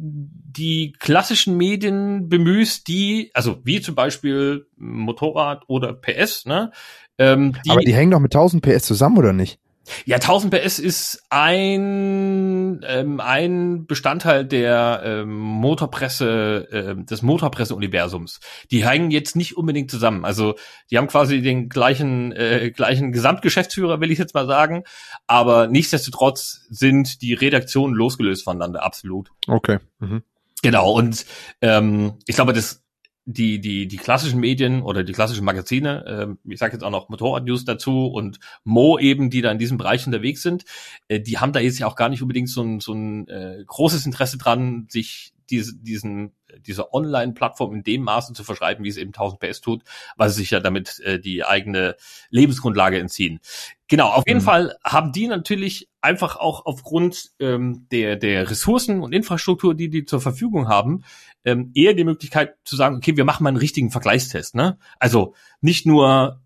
[0.00, 6.70] die klassischen Medien bemühst, die, also wie zum Beispiel Motorrad oder PS, ne?
[7.18, 9.58] Ähm, die, Aber die hängen doch mit 1000 PS zusammen, oder nicht?
[10.04, 18.40] Ja, 1000 PS ist ein ähm, ein Bestandteil der ähm, Motorpresse äh, des Motorpresse-Universums.
[18.70, 20.24] Die hängen jetzt nicht unbedingt zusammen.
[20.24, 20.54] Also
[20.90, 24.84] die haben quasi den gleichen äh, gleichen Gesamtgeschäftsführer, will ich jetzt mal sagen.
[25.26, 29.30] Aber nichtsdestotrotz sind die Redaktionen losgelöst voneinander, absolut.
[29.46, 29.78] Okay.
[29.98, 30.22] Mhm.
[30.62, 30.92] Genau.
[30.92, 31.24] Und
[31.60, 32.82] ähm, ich glaube, das
[33.30, 37.10] die, die, die klassischen Medien oder die klassischen Magazine, äh, ich sage jetzt auch noch
[37.10, 40.64] Motorrad-News dazu und Mo eben, die da in diesem Bereich unterwegs sind,
[41.08, 43.62] äh, die haben da jetzt ja auch gar nicht unbedingt so ein, so ein äh,
[43.66, 46.32] großes Interesse dran, sich diese, diesen,
[46.66, 49.82] diese Online-Plattform in dem Maße zu verschreiben, wie es eben 1000 PS tut,
[50.16, 51.96] weil sie sich ja damit äh, die eigene
[52.30, 53.40] Lebensgrundlage entziehen.
[53.86, 54.44] Genau, auf jeden mhm.
[54.44, 60.04] Fall haben die natürlich einfach auch aufgrund ähm, der, der Ressourcen und Infrastruktur, die die
[60.04, 61.04] zur Verfügung haben,
[61.44, 64.54] ähm, eher die Möglichkeit zu sagen, okay, wir machen mal einen richtigen Vergleichstest.
[64.54, 64.78] Ne?
[64.98, 66.40] Also nicht nur,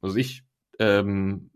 [0.00, 0.42] was ich,
[0.78, 1.50] ähm,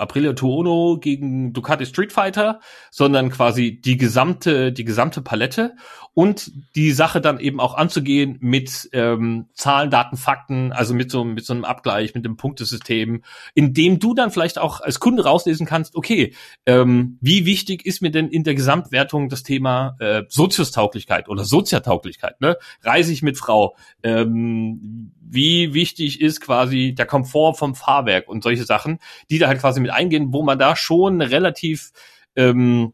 [0.00, 2.60] Aprilia Tuono gegen Ducati Street Fighter,
[2.90, 5.74] sondern quasi die gesamte, die gesamte Palette
[6.14, 11.24] und die Sache dann eben auch anzugehen mit ähm, Zahlen, Daten, Fakten, also mit so,
[11.24, 13.22] mit so einem Abgleich, mit dem Punktesystem,
[13.54, 16.34] in dem du dann vielleicht auch als Kunde rauslesen kannst, okay,
[16.66, 22.40] ähm, wie wichtig ist mir denn in der Gesamtwertung das Thema äh, Soziostauglichkeit oder Soziatauglichkeit,
[22.40, 22.56] ne?
[22.82, 28.64] Reise ich mit Frau, ähm, wie wichtig ist quasi der Komfort vom Fahrwerk und solche
[28.64, 28.98] Sachen,
[29.30, 31.92] die da halt quasi mit eingehen, wo man da schon relativ
[32.36, 32.92] ähm,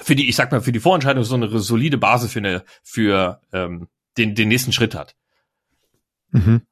[0.00, 3.40] für die, ich sag mal, für die Vorentscheidung so eine solide Basis für eine, für
[3.52, 5.14] ähm, den, den nächsten Schritt hat.
[6.30, 6.62] Mhm.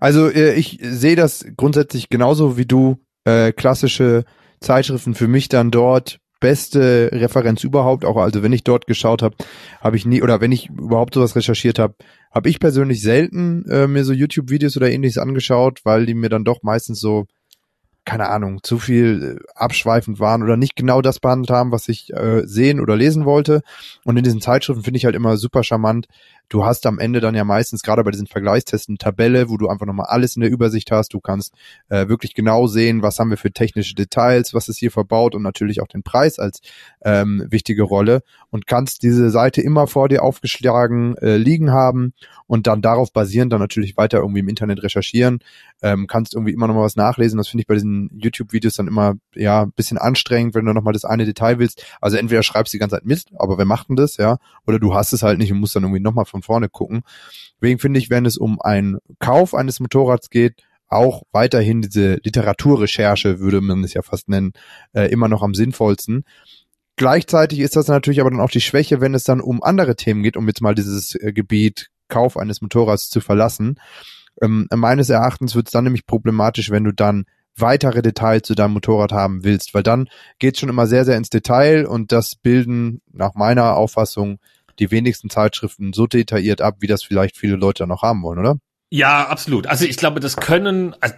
[0.00, 3.00] Also äh, ich sehe das grundsätzlich genauso wie du.
[3.24, 4.24] Äh, klassische
[4.60, 8.04] Zeitschriften für mich dann dort beste Referenz überhaupt.
[8.04, 9.34] Auch also wenn ich dort geschaut habe,
[9.80, 11.94] habe ich nie oder wenn ich überhaupt sowas recherchiert habe,
[12.34, 16.44] habe ich persönlich selten äh, mir so YouTube-Videos oder ähnliches angeschaut, weil die mir dann
[16.44, 17.26] doch meistens so
[18.04, 22.12] keine Ahnung, zu viel äh, abschweifend waren oder nicht genau das behandelt haben, was ich
[22.12, 23.62] äh, sehen oder lesen wollte.
[24.04, 26.06] Und in diesen Zeitschriften finde ich halt immer super charmant,
[26.50, 29.68] du hast am Ende dann ja meistens gerade bei diesen Vergleichstests eine Tabelle, wo du
[29.68, 31.14] einfach nochmal alles in der Übersicht hast.
[31.14, 31.54] Du kannst
[31.88, 35.42] äh, wirklich genau sehen, was haben wir für technische Details, was ist hier verbaut und
[35.42, 36.60] natürlich auch den Preis als
[37.02, 42.12] ähm, wichtige Rolle und kannst diese Seite immer vor dir aufgeschlagen äh, liegen haben
[42.46, 45.38] und dann darauf basierend dann natürlich weiter irgendwie im Internet recherchieren.
[45.82, 47.38] Ähm, kannst irgendwie immer nochmal was nachlesen.
[47.38, 50.92] Das finde ich bei diesen YouTube-Videos dann immer ja ein bisschen anstrengend, wenn du nochmal
[50.92, 51.84] das eine Detail willst.
[52.00, 54.38] Also entweder schreibst du die ganze Zeit Mist, aber wer macht denn das, ja?
[54.66, 57.02] Oder du hast es halt nicht und musst dann irgendwie nochmal von vorne gucken.
[57.60, 63.40] Deswegen finde ich, wenn es um einen Kauf eines Motorrads geht, auch weiterhin diese Literaturrecherche,
[63.40, 64.52] würde man es ja fast nennen,
[64.92, 66.24] äh, immer noch am sinnvollsten.
[66.96, 70.22] Gleichzeitig ist das natürlich aber dann auch die Schwäche, wenn es dann um andere Themen
[70.22, 73.80] geht, um jetzt mal dieses äh, Gebiet Kauf eines Motorrads zu verlassen.
[74.40, 77.24] Ähm, meines Erachtens wird es dann nämlich problematisch, wenn du dann
[77.56, 81.16] weitere Details zu deinem Motorrad haben willst, weil dann geht es schon immer sehr, sehr
[81.16, 84.38] ins Detail und das bilden nach meiner Auffassung
[84.78, 88.56] die wenigsten Zeitschriften so detailliert ab, wie das vielleicht viele Leute noch haben wollen, oder?
[88.90, 89.66] Ja, absolut.
[89.66, 91.14] Also ich glaube, das können, also,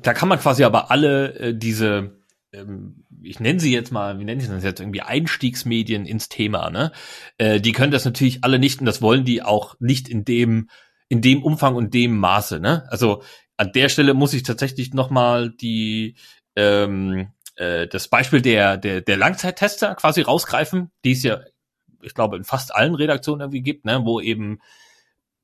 [0.00, 2.16] da kann man quasi aber alle äh, diese,
[2.52, 6.70] ähm, ich nenne sie jetzt mal, wie nenne ich das jetzt, irgendwie Einstiegsmedien ins Thema,
[6.70, 6.92] ne?
[7.38, 10.68] Äh, die können das natürlich alle nicht und das wollen die auch nicht in dem,
[11.08, 12.84] in dem Umfang und dem Maße, ne?
[12.88, 13.22] Also
[13.62, 16.16] an der Stelle muss ich tatsächlich nochmal die,
[16.56, 21.40] ähm, äh, das Beispiel der, der, der Langzeittester quasi rausgreifen, die es ja
[22.02, 24.60] ich glaube, in fast allen Redaktionen irgendwie gibt, ne, wo eben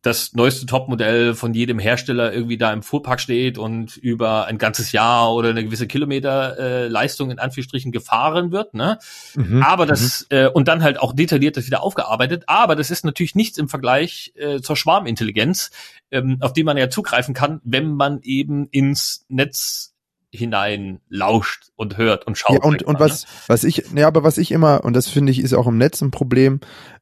[0.02, 4.92] das neueste Topmodell von jedem Hersteller irgendwie da im Fuhrpark steht und über ein ganzes
[4.92, 8.98] Jahr oder eine gewisse Kilometerleistung äh, in Anführungsstrichen gefahren wird, ne?
[9.34, 9.62] Mhm.
[9.62, 10.36] Aber das mhm.
[10.36, 12.44] äh, und dann halt auch detailliert das wieder aufgearbeitet.
[12.46, 15.70] Aber das ist natürlich nichts im Vergleich äh, zur Schwarmintelligenz,
[16.12, 19.94] ähm, auf die man ja zugreifen kann, wenn man eben ins Netz
[20.30, 22.62] hinein lauscht und hört und schaut.
[22.62, 23.30] Ja, und, und was, ne?
[23.48, 26.00] was ich, ja, aber was ich immer, und das finde ich, ist auch im Netz
[26.02, 26.60] ein Problem,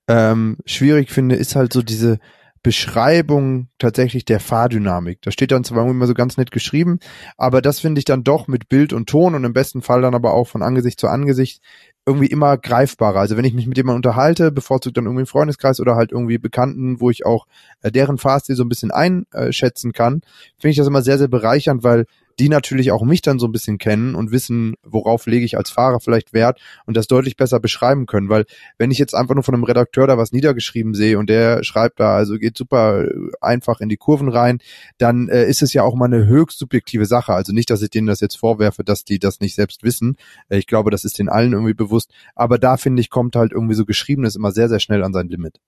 [0.09, 2.21] ähm, schwierig finde, ist halt so diese
[2.67, 5.23] Beschreibung tatsächlich der Fahrdynamik.
[5.23, 6.99] Da steht dann zwar immer so ganz nett geschrieben,
[7.37, 10.17] aber das finde ich dann doch mit Bild und Ton und im besten Fall dann
[10.17, 11.63] aber auch von Angesicht zu Angesicht
[12.07, 13.21] irgendwie immer greifbarer.
[13.21, 16.39] Also wenn ich mich mit jemandem unterhalte, bevorzugt dann irgendwie im Freundeskreis oder halt irgendwie
[16.39, 17.47] Bekannten, wo ich auch
[17.83, 20.23] äh, deren Fahrstil so ein bisschen einschätzen kann,
[20.59, 22.07] finde ich das immer sehr, sehr bereichernd, weil
[22.39, 25.71] die natürlich auch mich dann so ein bisschen kennen und wissen, worauf lege ich als
[25.71, 28.29] Fahrer vielleicht Wert und das deutlich besser beschreiben können.
[28.29, 28.45] Weil
[28.79, 32.01] wenn ich jetzt einfach nur von einem Redakteur da was niedergeschrieben sehe und der schreibt
[32.01, 34.59] da, also geht super äh, einfach in die Kurven rein,
[34.99, 37.33] dann äh, ist es ja auch mal eine höchst subjektive Sache.
[37.33, 40.17] Also nicht, dass ich denen das jetzt vorwerfe, dass die das nicht selbst wissen.
[40.49, 42.13] Äh, ich glaube, das ist den allen irgendwie bewusst.
[42.35, 45.29] Aber da finde ich, kommt halt irgendwie so Geschriebenes immer sehr, sehr schnell an sein
[45.29, 45.61] Limit.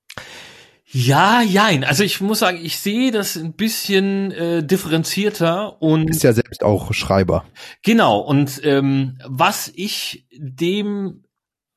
[0.91, 1.85] Ja, jein.
[1.85, 6.65] Also ich muss sagen, ich sehe das ein bisschen äh, differenzierter und ist ja selbst
[6.65, 7.45] auch Schreiber.
[7.83, 8.21] Genau.
[8.21, 11.25] Und ähm, was ich dem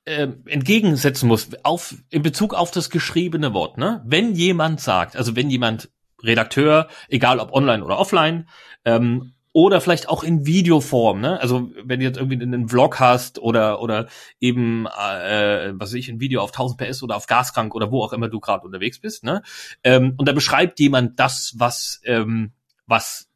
[0.05, 4.01] äh, entgegensetzen muss, auf in Bezug auf das geschriebene Wort, ne?
[4.05, 5.89] Wenn jemand sagt, also wenn jemand
[6.23, 8.47] Redakteur, egal ob online oder offline,
[8.85, 11.39] ähm, oder vielleicht auch in Videoform, ne?
[11.39, 14.07] Also wenn du jetzt irgendwie einen Vlog hast oder oder
[14.39, 18.01] eben äh, was weiß ich ein Video auf 1000 PS oder auf Gaskrank oder wo
[18.01, 19.41] auch immer du gerade unterwegs bist, ne?
[19.83, 22.53] Ähm, und da beschreibt jemand das, was ähm,
[22.85, 23.29] was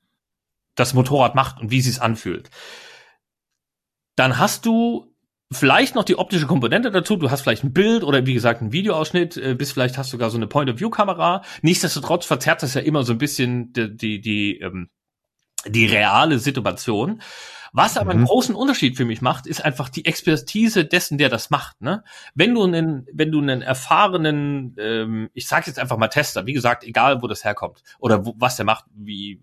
[0.75, 2.49] das Motorrad macht und wie es sich anfühlt.
[4.15, 5.13] Dann hast du
[5.51, 7.17] vielleicht noch die optische Komponente dazu.
[7.17, 10.17] Du hast vielleicht ein Bild oder wie gesagt ein Videoausschnitt, äh, bis vielleicht hast du
[10.17, 11.43] sogar so eine Point-of-View-Kamera.
[11.61, 14.89] Nichtsdestotrotz verzerrt das ja immer so ein bisschen die, die, die ähm,
[15.67, 17.21] die reale Situation.
[17.77, 18.19] Was aber mhm.
[18.19, 21.81] einen großen Unterschied für mich macht, ist einfach die Expertise dessen, der das macht.
[21.81, 22.05] Ne?
[22.33, 26.53] Wenn du einen, wenn du einen erfahrenen, ähm, ich sage jetzt einfach mal Tester, wie
[26.53, 29.41] gesagt, egal wo das herkommt oder wo, was der macht, wie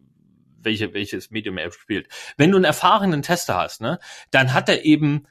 [0.63, 2.09] welche welches Medium er spielt.
[2.39, 3.99] Wenn du einen erfahrenen Tester hast, ne,
[4.31, 5.27] dann hat er eben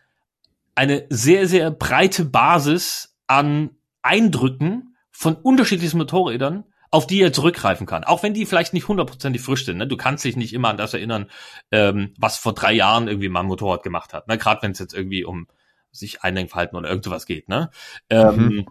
[0.76, 3.72] eine sehr sehr breite Basis an
[4.04, 8.04] Eindrücken von unterschiedlichen Motorrädern auf die er zurückgreifen kann.
[8.04, 9.78] Auch wenn die vielleicht nicht hundertprozentig frisch sind.
[9.78, 9.88] Ne?
[9.88, 11.28] Du kannst dich nicht immer an das erinnern,
[11.72, 14.28] ähm, was vor drei Jahren irgendwie mal ein Motorrad gemacht hat.
[14.28, 14.38] Ne?
[14.38, 15.48] Gerade wenn es jetzt irgendwie um
[15.92, 17.48] sich Einlenkverhalten oder irgendwas geht.
[17.48, 17.72] Ne?
[18.10, 18.66] Ähm, mhm.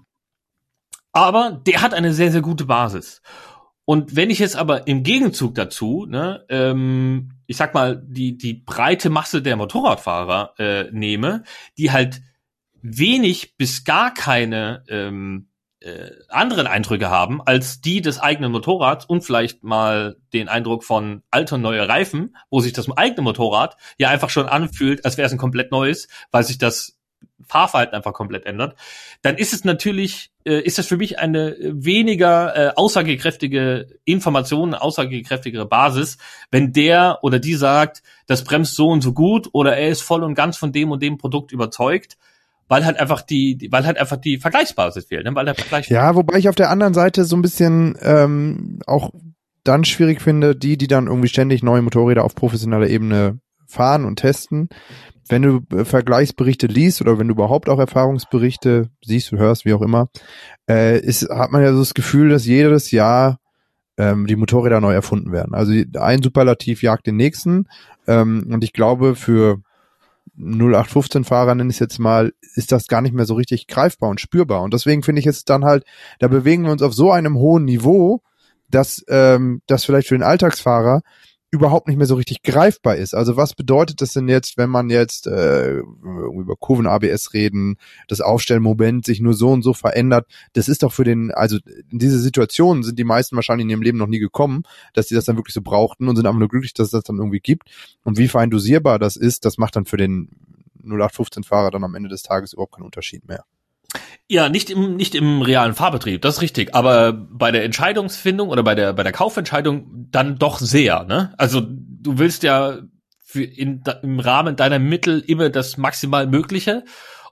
[1.12, 3.22] Aber der hat eine sehr, sehr gute Basis.
[3.84, 8.54] Und wenn ich jetzt aber im Gegenzug dazu, ne, ähm, ich sag mal, die, die
[8.54, 11.42] breite Masse der Motorradfahrer äh, nehme,
[11.76, 12.22] die halt
[12.82, 15.49] wenig bis gar keine ähm,
[15.80, 21.22] äh, anderen Eindrücke haben als die des eigenen Motorrads und vielleicht mal den Eindruck von
[21.30, 25.32] alter neue Reifen, wo sich das eigene Motorrad ja einfach schon anfühlt, als wäre es
[25.32, 26.98] ein komplett neues, weil sich das
[27.46, 28.76] Fahrverhalten einfach komplett ändert,
[29.22, 35.66] dann ist es natürlich, äh, ist das für mich eine weniger äh, aussagekräftige Information, aussagekräftigere
[35.66, 36.18] Basis,
[36.50, 40.22] wenn der oder die sagt, das bremst so und so gut oder er ist voll
[40.22, 42.16] und ganz von dem und dem Produkt überzeugt,
[42.70, 45.34] weil halt einfach die, weil halt einfach die Vergleichsbasis fehlt, ne?
[45.34, 49.10] weil der Vergleich Ja, wobei ich auf der anderen Seite so ein bisschen ähm, auch
[49.64, 54.20] dann schwierig finde, die, die dann irgendwie ständig neue Motorräder auf professioneller Ebene fahren und
[54.20, 54.68] testen.
[55.28, 59.82] Wenn du äh, Vergleichsberichte liest oder wenn du überhaupt auch Erfahrungsberichte siehst, hörst, wie auch
[59.82, 60.08] immer,
[60.68, 63.40] äh, ist, hat man ja so das Gefühl, dass jedes Jahr
[63.98, 65.54] ähm, die Motorräder neu erfunden werden.
[65.54, 67.66] Also ein Superlativ jagt den nächsten.
[68.06, 69.60] Ähm, und ich glaube, für
[70.38, 74.20] 0815-Fahrer, nenne ich es jetzt mal, ist das gar nicht mehr so richtig greifbar und
[74.20, 74.62] spürbar.
[74.62, 75.84] Und deswegen finde ich es dann halt,
[76.18, 78.22] da bewegen wir uns auf so einem hohen Niveau,
[78.68, 81.02] dass ähm, das vielleicht für den Alltagsfahrer
[81.52, 83.14] überhaupt nicht mehr so richtig greifbar ist.
[83.14, 88.20] Also was bedeutet das denn jetzt, wenn man jetzt äh, über Kurven ABS reden, das
[88.20, 90.26] Aufstellmoment sich nur so und so verändert?
[90.52, 91.58] Das ist doch für den, also
[91.90, 94.62] in diese Situation sind die meisten wahrscheinlich in ihrem Leben noch nie gekommen,
[94.94, 97.04] dass sie das dann wirklich so brauchten und sind einfach nur glücklich, dass es das
[97.04, 97.68] dann irgendwie gibt.
[98.04, 100.28] Und wie fein dosierbar das ist, das macht dann für den
[100.84, 103.44] 0815-Fahrer dann am Ende des Tages überhaupt keinen Unterschied mehr.
[104.32, 106.72] Ja, nicht im, nicht im realen Fahrbetrieb, das ist richtig.
[106.72, 111.34] Aber bei der Entscheidungsfindung oder bei der, bei der Kaufentscheidung dann doch sehr, ne?
[111.36, 112.78] Also, du willst ja
[113.18, 116.84] für in, im Rahmen deiner Mittel immer das maximal Mögliche.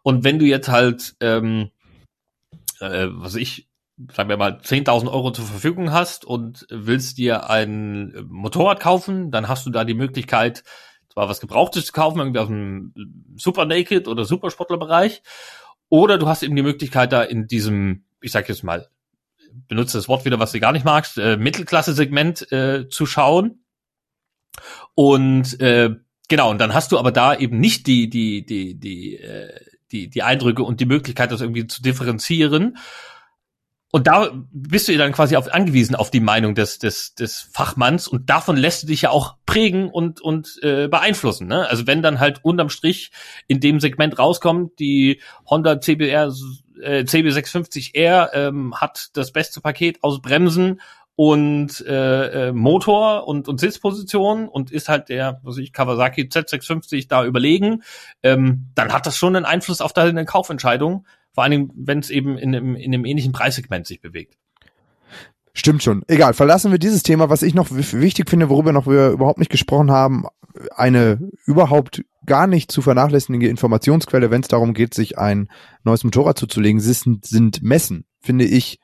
[0.03, 1.71] Und wenn du jetzt halt, ähm,
[2.81, 3.69] äh, was ich,
[4.13, 9.47] sagen wir mal, 10.000 Euro zur Verfügung hast und willst dir ein Motorrad kaufen, dann
[9.47, 10.65] hast du da die Möglichkeit,
[11.13, 12.93] zwar was Gebrauchtes zu kaufen, irgendwie aus dem
[13.37, 15.23] Super Naked oder Supersportlerbereich.
[15.89, 18.89] Oder du hast eben die Möglichkeit, da in diesem, ich sag jetzt mal,
[19.69, 23.65] benutze das Wort wieder, was du gar nicht magst, äh, Mittelklasse-Segment äh, zu schauen.
[24.95, 25.91] Und äh,
[26.29, 29.61] genau, und dann hast du aber da eben nicht die, die, die, die, äh,
[29.93, 32.77] die, die Eindrücke und die Möglichkeit, das irgendwie zu differenzieren.
[33.91, 38.07] Und da bist du dann quasi auf, angewiesen auf die Meinung des, des, des Fachmanns
[38.07, 41.49] und davon lässt du dich ja auch prägen und, und äh, beeinflussen.
[41.49, 41.67] Ne?
[41.69, 43.13] Also wenn dann halt unterm Strich
[43.47, 46.31] in dem Segment rauskommt, die Honda CBR
[46.83, 50.81] äh, CB650R ähm, hat das beste Paket aus Bremsen
[51.17, 57.09] und äh, äh, Motor und, und Sitzposition und ist halt der, was ich, Kawasaki Z650
[57.09, 57.83] da überlegen,
[58.23, 61.07] ähm, dann hat das schon einen Einfluss auf deine Kaufentscheidung,
[61.39, 64.37] vor allem, wenn es eben in einem, in einem ähnlichen Preissegment sich bewegt.
[65.53, 66.03] Stimmt schon.
[66.09, 67.31] Egal, verlassen wir dieses Thema.
[67.31, 70.25] Was ich noch wichtig finde, worüber noch wir überhaupt nicht gesprochen haben,
[70.75, 75.49] eine überhaupt gar nicht zu vernachlässigende Informationsquelle, wenn es darum geht, sich ein
[75.85, 78.81] neues Motorrad zuzulegen, sind, sind Messen, finde ich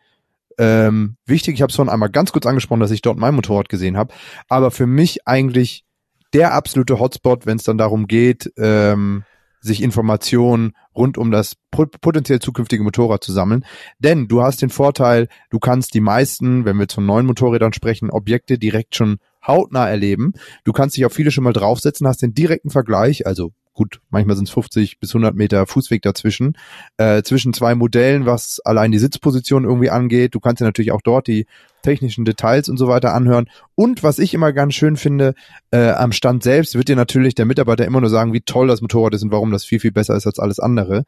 [0.56, 1.54] ähm, wichtig.
[1.54, 4.14] Ich habe es schon einmal ganz kurz angesprochen, dass ich dort mein Motorrad gesehen habe.
[4.48, 5.84] Aber für mich eigentlich
[6.32, 9.24] der absolute Hotspot, wenn es dann darum geht, ähm,
[9.64, 13.64] sich Informationen rund um das potenziell zukünftige Motorrad zu sammeln.
[13.98, 18.10] Denn du hast den Vorteil, du kannst die meisten, wenn wir von neuen Motorrädern sprechen,
[18.10, 20.32] Objekte direkt schon hautnah erleben.
[20.64, 24.36] Du kannst dich auf viele schon mal draufsetzen, hast den direkten Vergleich, also gut, manchmal
[24.36, 26.56] sind es 50 bis 100 Meter Fußweg dazwischen,
[26.96, 30.34] äh, zwischen zwei Modellen, was allein die Sitzposition irgendwie angeht.
[30.34, 31.46] Du kannst dir natürlich auch dort die
[31.82, 33.50] technischen Details und so weiter anhören.
[33.74, 35.34] Und was ich immer ganz schön finde,
[35.70, 38.80] äh, am Stand selbst wird dir natürlich der Mitarbeiter immer nur sagen, wie toll das
[38.80, 41.04] Motorrad ist und warum das viel, viel besser ist als alles andere.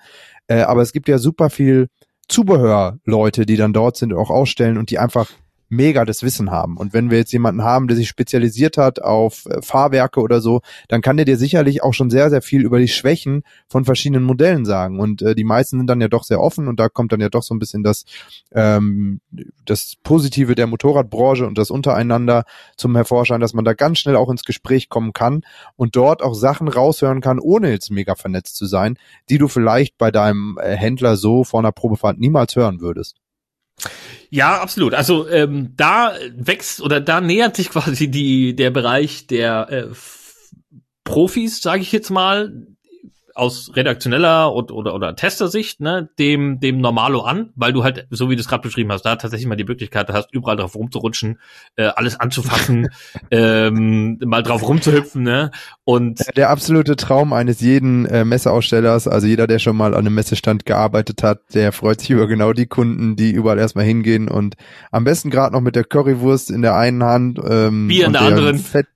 [0.48, 1.88] Äh, aber es gibt ja super viel
[2.28, 5.30] Zubehörleute, die dann dort sind und auch ausstellen und die einfach
[5.68, 6.76] mega das Wissen haben.
[6.76, 10.60] Und wenn wir jetzt jemanden haben, der sich spezialisiert hat auf äh, Fahrwerke oder so,
[10.88, 14.24] dann kann der dir sicherlich auch schon sehr, sehr viel über die Schwächen von verschiedenen
[14.24, 15.00] Modellen sagen.
[15.00, 17.28] Und äh, die meisten sind dann ja doch sehr offen und da kommt dann ja
[17.28, 18.04] doch so ein bisschen das,
[18.52, 19.20] ähm,
[19.64, 22.44] das Positive der Motorradbranche und das untereinander
[22.76, 25.42] zum Hervorschein, dass man da ganz schnell auch ins Gespräch kommen kann
[25.76, 28.98] und dort auch Sachen raushören kann, ohne jetzt mega vernetzt zu sein,
[29.28, 33.16] die du vielleicht bei deinem äh, Händler so vor einer Probefahrt niemals hören würdest.
[34.30, 34.94] Ja, absolut.
[34.94, 39.86] Also ähm, da wächst oder da nähert sich quasi die der Bereich der äh,
[41.04, 42.66] Profis, sage ich jetzt mal,
[43.36, 48.30] aus redaktioneller oder, oder, oder Testersicht ne, dem, dem Normalo an, weil du halt, so
[48.30, 51.38] wie du es gerade beschrieben hast, da tatsächlich mal die Möglichkeit hast, überall drauf rumzurutschen,
[51.76, 52.88] äh, alles anzufassen,
[53.30, 55.22] ähm, mal drauf rumzuhüpfen.
[55.22, 55.50] Ne?
[55.84, 60.14] Und Der absolute Traum eines jeden äh, Messeausstellers, also jeder, der schon mal an einem
[60.14, 64.56] Messestand gearbeitet hat, der freut sich über genau die Kunden, die überall erstmal hingehen und
[64.90, 68.22] am besten gerade noch mit der Currywurst in der einen Hand ähm, Bier in der
[68.22, 68.58] anderen.
[68.58, 68.86] Fett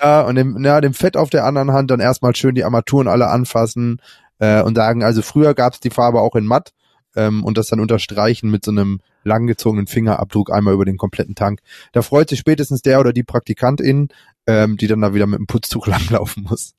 [0.00, 3.08] ja, und dem, ja, dem Fett auf der anderen Hand dann erstmal schön die Armaturen
[3.08, 4.00] alle anfassen
[4.38, 6.72] äh, und sagen, also früher gab's die Farbe auch in matt
[7.16, 11.60] ähm, und das dann unterstreichen mit so einem langgezogenen Fingerabdruck einmal über den kompletten Tank.
[11.92, 14.08] Da freut sich spätestens der oder die Praktikantin,
[14.46, 16.74] ähm, die dann da wieder mit dem Putztuch langlaufen muss.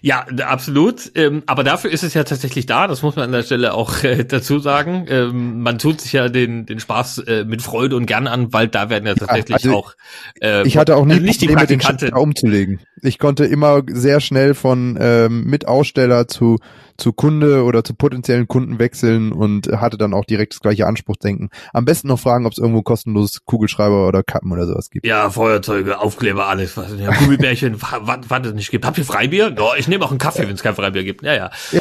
[0.00, 1.12] Ja, absolut.
[1.14, 2.86] Ähm, aber dafür ist es ja tatsächlich da.
[2.86, 5.06] Das muss man an der Stelle auch äh, dazu sagen.
[5.08, 8.68] Ähm, man tut sich ja den den Spaß äh, mit Freude und gern an, weil
[8.68, 9.94] da werden ja tatsächlich ja, also auch.
[10.40, 12.80] Äh, ich hatte auch nie nicht Probleme, die den umzulegen.
[13.02, 16.58] Ich konnte immer sehr schnell von ähm, Mitaussteller zu
[16.96, 21.50] zu Kunde oder zu potenziellen Kunden wechseln und hatte dann auch direkt das gleiche Anspruchsdenken.
[21.72, 25.06] Am besten noch fragen, ob es irgendwo kostenlos Kugelschreiber oder Kappen oder sowas gibt.
[25.06, 26.76] Ja, Feuerzeuge, Aufkleber, alles.
[26.76, 28.84] Was, ja, Gummibärchen, was, was es nicht gibt.
[28.84, 29.54] Habt ihr Freibier?
[29.56, 31.22] Ja, ich nehme auch einen Kaffee, wenn es kein Freibier gibt.
[31.22, 31.50] Ja, ja.
[31.72, 31.80] ja.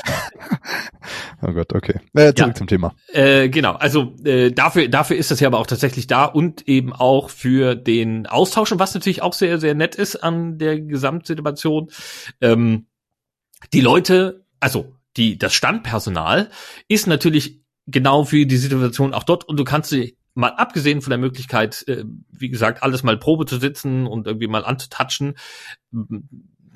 [1.41, 1.99] Oh Gott, okay.
[2.13, 2.53] Äh, zurück ja.
[2.55, 2.93] zum Thema.
[3.13, 6.93] Äh, genau, also äh, dafür, dafür ist das ja aber auch tatsächlich da und eben
[6.93, 11.91] auch für den Austausch, was natürlich auch sehr, sehr nett ist an der Gesamtsituation.
[12.41, 12.87] Ähm,
[13.73, 16.49] die Leute, also die, das Standpersonal
[16.87, 21.11] ist natürlich genau für die Situation auch dort und du kannst sie mal abgesehen von
[21.11, 25.35] der Möglichkeit, äh, wie gesagt, alles mal Probe zu sitzen und irgendwie mal anzutatschen,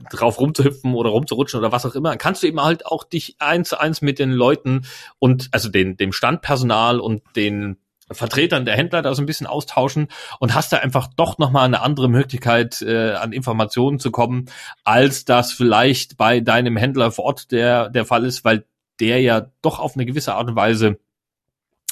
[0.09, 3.69] drauf rumzuhüpfen oder rumzurutschen oder was auch immer, kannst du eben halt auch dich eins
[3.69, 4.85] zu eins mit den Leuten
[5.17, 7.77] und also den, dem Standpersonal und den
[8.11, 10.07] Vertretern der Händler da so ein bisschen austauschen
[10.39, 14.45] und hast da einfach doch nochmal eine andere Möglichkeit, äh, an Informationen zu kommen,
[14.83, 18.65] als das vielleicht bei deinem Händler vor Ort der, der Fall ist, weil
[18.99, 20.99] der ja doch auf eine gewisse Art und Weise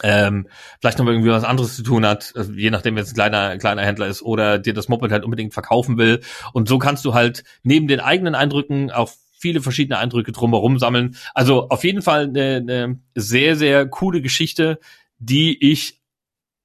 [0.04, 0.48] ähm,
[0.80, 3.58] vielleicht noch irgendwie was anderes zu tun hat, also je nachdem, wer jetzt ein kleiner,
[3.58, 6.22] kleiner Händler ist oder dir das Moped halt unbedingt verkaufen will.
[6.54, 11.16] Und so kannst du halt neben den eigenen Eindrücken auch viele verschiedene Eindrücke drumherum sammeln.
[11.34, 14.80] Also auf jeden Fall eine, eine sehr, sehr coole Geschichte,
[15.20, 16.00] die ich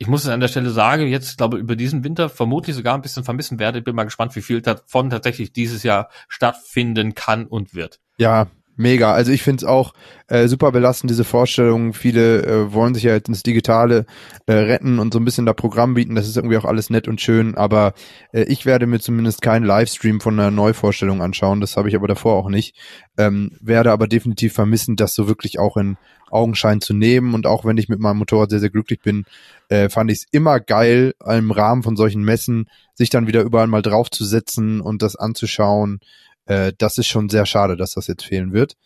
[0.03, 3.03] ich muss es an der Stelle sagen, jetzt glaube über diesen Winter vermutlich sogar ein
[3.03, 3.79] bisschen vermissen werde.
[3.79, 8.01] Ich bin mal gespannt, wie viel davon tatsächlich dieses Jahr stattfinden kann und wird.
[8.17, 9.13] Ja, mega.
[9.13, 9.95] Also ich finde es auch
[10.29, 11.93] äh, super belastend, diese Vorstellung.
[11.93, 14.07] Viele äh, wollen sich ja jetzt ins Digitale
[14.47, 16.15] äh, retten und so ein bisschen da Programm bieten.
[16.15, 17.95] Das ist irgendwie auch alles nett und schön, aber
[18.33, 21.61] äh, ich werde mir zumindest keinen Livestream von einer Neuvorstellung anschauen.
[21.61, 22.77] Das habe ich aber davor auch nicht.
[23.19, 25.97] Ähm, werde aber definitiv vermissen, das so wirklich auch in
[26.31, 27.35] Augenschein zu nehmen.
[27.35, 29.25] Und auch wenn ich mit meinem Motorrad sehr, sehr glücklich bin,
[29.69, 33.67] äh, fand ich es immer geil, im Rahmen von solchen Messen sich dann wieder überall
[33.67, 36.01] mal draufzusetzen und das anzuschauen.
[36.47, 38.77] Äh, das ist schon sehr schade, dass das jetzt fehlen wird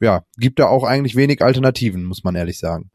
[0.00, 2.90] ja, gibt da auch eigentlich wenig Alternativen, muss man ehrlich sagen.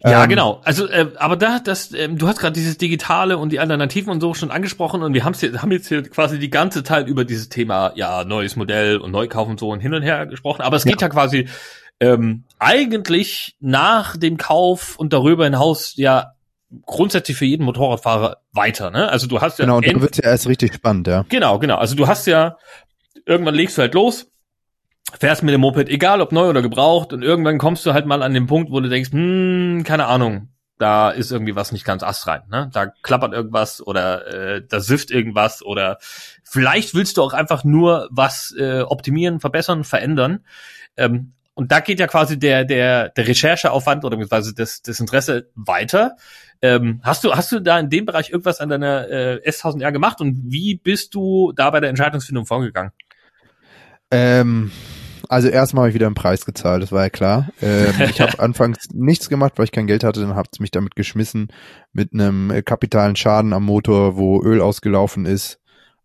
[0.00, 0.60] Ja, ähm, genau.
[0.64, 4.20] Also, äh, aber da, das, ähm, du hast gerade dieses Digitale und die Alternativen und
[4.20, 7.24] so schon angesprochen und wir haben's hier, haben jetzt hier quasi die ganze Zeit über
[7.24, 10.62] dieses Thema, ja, neues Modell und Neukauf und so und hin und her gesprochen.
[10.62, 11.48] Aber es geht ja, ja quasi
[12.00, 16.32] ähm, eigentlich nach dem Kauf und darüber hinaus ja
[16.86, 18.90] grundsätzlich für jeden Motorradfahrer weiter.
[18.90, 19.08] Ne?
[19.08, 21.24] Also du hast ja genau, und dann wird's ja erst richtig spannend, ja.
[21.28, 21.76] Genau, genau.
[21.76, 22.56] Also du hast ja
[23.26, 24.30] irgendwann legst du halt los,
[25.18, 28.22] fährst mit dem Moped, egal ob neu oder gebraucht, und irgendwann kommst du halt mal
[28.22, 32.02] an den Punkt, wo du denkst, hm, keine Ahnung, da ist irgendwie was nicht ganz
[32.02, 32.68] astrein, ne?
[32.72, 35.98] Da klappert irgendwas oder äh, da sifft irgendwas oder
[36.42, 40.44] vielleicht willst du auch einfach nur was äh, optimieren, verbessern, verändern.
[40.96, 45.48] Ähm, und da geht ja quasi der, der, der Rechercheaufwand oder beziehungsweise das, das Interesse
[45.54, 46.16] weiter.
[46.60, 50.20] Ähm, hast du, hast du da in dem Bereich irgendwas an deiner äh, S1000R gemacht
[50.20, 52.90] und wie bist du da bei der Entscheidungsfindung vorgegangen?
[54.14, 54.70] Ähm,
[55.28, 57.48] also erstmal habe ich wieder einen Preis gezahlt, das war ja klar.
[57.60, 60.94] Ähm, ich habe anfangs nichts gemacht, weil ich kein Geld hatte, dann hab's mich damit
[60.94, 61.48] geschmissen
[61.92, 65.58] mit einem äh, kapitalen Schaden am Motor, wo Öl ausgelaufen ist.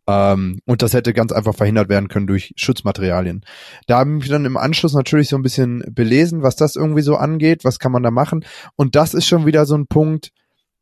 [0.07, 3.45] Ähm, und das hätte ganz einfach verhindert werden können durch Schutzmaterialien.
[3.85, 7.03] Da habe ich mich dann im Anschluss natürlich so ein bisschen belesen, was das irgendwie
[7.03, 8.43] so angeht, was kann man da machen.
[8.75, 10.31] Und das ist schon wieder so ein Punkt,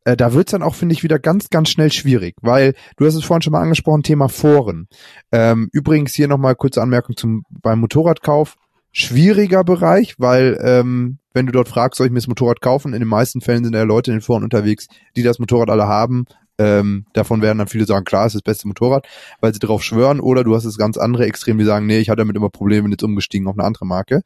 [0.07, 3.15] äh, da wird's dann auch, finde ich, wieder ganz, ganz schnell schwierig, weil du hast
[3.15, 4.87] es vorhin schon mal angesprochen, Thema Foren.
[5.33, 8.55] Ähm, übrigens hier nochmal kurze Anmerkung zum beim Motorradkauf.
[8.93, 12.99] Schwieriger Bereich, weil ähm, wenn du dort fragst, soll ich mir das Motorrad kaufen, in
[12.99, 14.87] den meisten Fällen sind ja Leute in den Foren unterwegs,
[15.17, 16.25] die das Motorrad alle haben.
[16.57, 19.05] Ähm, davon werden dann viele sagen, klar, ist das beste Motorrad,
[19.41, 20.21] weil sie darauf schwören.
[20.21, 22.83] Oder du hast das ganz andere Extrem, die sagen, nee, ich hatte damit immer Probleme,
[22.83, 24.21] bin jetzt umgestiegen auf eine andere Marke.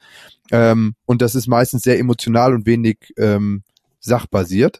[0.51, 3.63] Ähm, und das ist meistens sehr emotional und wenig ähm,
[3.99, 4.79] sachbasiert.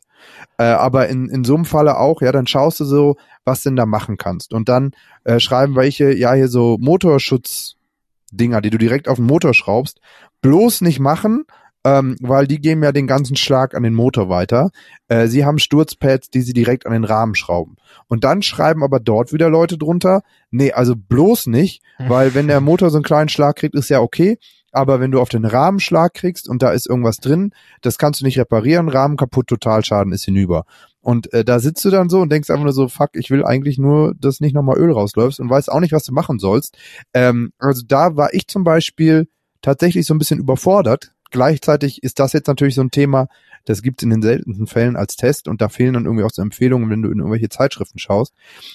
[0.57, 3.75] Äh, aber in, in so einem Falle auch, ja, dann schaust du so, was denn
[3.75, 4.53] da machen kannst.
[4.53, 4.91] Und dann
[5.23, 9.99] äh, schreiben welche, ja, hier so Motorschutzdinger, die du direkt auf den Motor schraubst,
[10.41, 11.45] bloß nicht machen,
[11.83, 14.69] ähm, weil die geben ja den ganzen Schlag an den Motor weiter.
[15.07, 17.77] Äh, sie haben Sturzpads, die sie direkt an den Rahmen schrauben.
[18.07, 22.61] Und dann schreiben aber dort wieder Leute drunter, nee, also bloß nicht, weil wenn der
[22.61, 24.37] Motor so einen kleinen Schlag kriegt, ist ja okay,
[24.71, 27.51] aber wenn du auf den Rahmen Schlag kriegst und da ist irgendwas drin,
[27.81, 30.65] das kannst du nicht reparieren, Rahmen kaputt, Totalschaden ist hinüber.
[31.01, 33.43] Und äh, da sitzt du dann so und denkst einfach nur so, fuck, ich will
[33.43, 36.77] eigentlich nur, dass nicht nochmal Öl rausläufst und weißt auch nicht, was du machen sollst.
[37.13, 39.27] Ähm, also da war ich zum Beispiel
[39.61, 41.13] tatsächlich so ein bisschen überfordert.
[41.31, 43.27] Gleichzeitig ist das jetzt natürlich so ein Thema,
[43.65, 46.41] das gibt's in den seltensten Fällen als Test und da fehlen dann irgendwie auch so
[46.41, 48.33] Empfehlungen, wenn du in irgendwelche Zeitschriften schaust.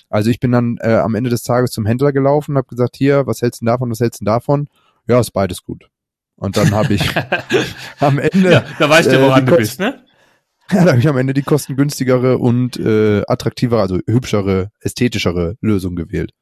[0.09, 2.97] Also ich bin dann äh, am Ende des Tages zum Händler gelaufen und habe gesagt,
[2.97, 4.69] hier, was hältst du davon, was hältst du davon?
[5.09, 5.89] Ja, ist beides gut.
[6.37, 7.03] Und dann habe ich
[8.01, 8.53] am Ende.
[8.53, 10.05] Ja, da weißt du, woran äh, du bist, ne?
[10.71, 15.95] Ja, da habe ich am Ende die kostengünstigere und äh, attraktivere, also hübschere, ästhetischere Lösung
[15.95, 16.33] gewählt.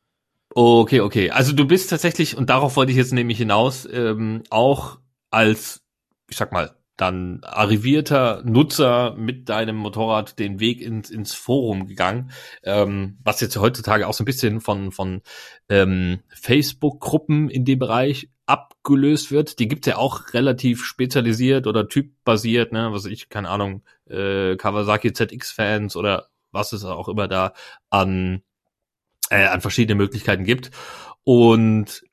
[0.54, 1.30] Okay, okay.
[1.30, 4.98] Also du bist tatsächlich, und darauf wollte ich jetzt nämlich hinaus, ähm, auch
[5.30, 5.82] als,
[6.30, 12.30] ich sag mal, dann arrivierter Nutzer mit deinem Motorrad den Weg ins, ins Forum gegangen,
[12.62, 15.22] ähm, was jetzt heutzutage auch so ein bisschen von, von
[15.68, 19.59] ähm, Facebook-Gruppen in dem Bereich abgelöst wird.
[19.59, 25.12] Die gibt's ja auch relativ spezialisiert oder typbasiert, ne, was ich, keine Ahnung, äh, Kawasaki
[25.12, 27.53] ZX-Fans oder was es auch immer da
[27.90, 28.42] an,
[29.30, 30.70] äh, an verschiedene Möglichkeiten gibt.
[31.24, 32.05] Und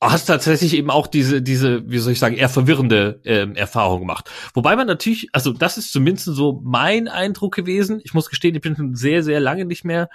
[0.00, 4.30] hast tatsächlich eben auch diese, diese, wie soll ich sagen, eher verwirrende ähm, Erfahrung gemacht.
[4.54, 8.00] Wobei man natürlich, also das ist zumindest so mein Eindruck gewesen.
[8.04, 10.08] Ich muss gestehen, ich bin schon sehr, sehr lange nicht mehr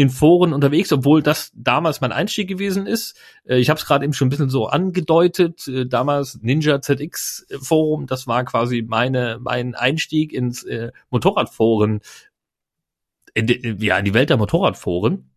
[0.00, 3.18] in Foren unterwegs, obwohl das damals mein Einstieg gewesen ist.
[3.44, 5.68] Äh, ich habe es gerade eben schon ein bisschen so angedeutet.
[5.68, 12.00] Äh, damals Ninja ZX Forum, das war quasi meine mein Einstieg ins äh, Motorradforen,
[13.34, 15.30] in die, ja in die Welt der Motorradforen.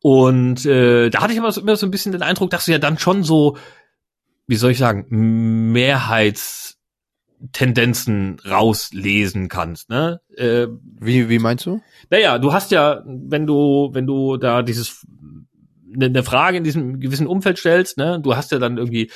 [0.00, 2.72] Und äh, da hatte ich immer so, immer so ein bisschen den Eindruck, dass du
[2.72, 3.56] ja dann schon so,
[4.48, 5.06] wie soll ich sagen,
[7.44, 10.20] Mehrheitstendenzen rauslesen kannst, ne?
[10.36, 10.68] Äh,
[11.00, 11.80] wie, wie meinst du?
[12.10, 15.06] Naja, du hast ja, wenn du, wenn du da dieses
[15.94, 19.10] eine ne Frage in diesem gewissen Umfeld stellst, ne, du hast ja dann irgendwie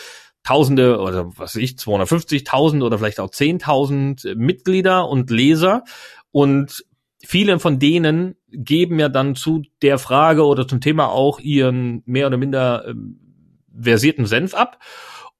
[0.44, 5.84] Tausende oder was weiß ich, 250.000 oder vielleicht auch 10.000 Mitglieder und Leser
[6.30, 6.84] und
[7.20, 12.28] viele von denen geben ja dann zu der Frage oder zum Thema auch ihren mehr
[12.28, 13.18] oder minder ähm,
[13.78, 14.78] versierten Senf ab.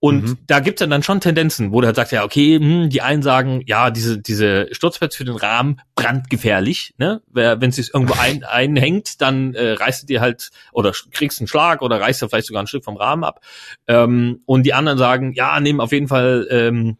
[0.00, 0.38] Und mhm.
[0.46, 3.62] da gibt's dann, dann schon Tendenzen, wo der sagt, ja, okay, hm, die einen sagen,
[3.66, 7.20] ja, diese, diese Sturzpads für den Rahmen brandgefährlich, ne?
[7.32, 11.82] Wenn es irgendwo ein, einhängt, dann äh, reißt du dir halt oder kriegst einen Schlag
[11.82, 13.40] oder reißt du vielleicht sogar ein Stück vom Rahmen ab.
[13.88, 16.98] Ähm, und die anderen sagen, ja, nehmen auf jeden Fall ähm,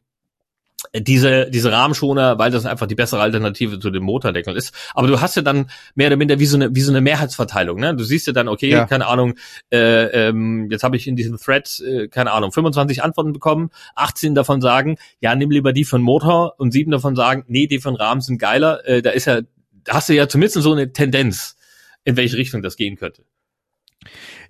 [0.94, 4.72] diese, diese Rahmenschoner, weil das einfach die bessere Alternative zu den Motordeckeln ist.
[4.94, 7.80] Aber du hast ja dann mehr oder minder wie so eine, wie so eine Mehrheitsverteilung.
[7.80, 7.96] Ne?
[7.96, 8.86] Du siehst ja dann, okay, ja.
[8.86, 9.34] keine Ahnung,
[9.72, 14.34] äh, ähm, jetzt habe ich in diesem Thread, äh, keine Ahnung, 25 Antworten bekommen, 18
[14.34, 17.96] davon sagen, ja, nimm lieber die den Motor und sieben davon sagen, nee, die den
[17.96, 18.86] Rahmen sind geiler.
[18.86, 19.40] Äh, da ist ja,
[19.84, 21.56] da hast du ja zumindest so eine Tendenz,
[22.04, 23.24] in welche Richtung das gehen könnte.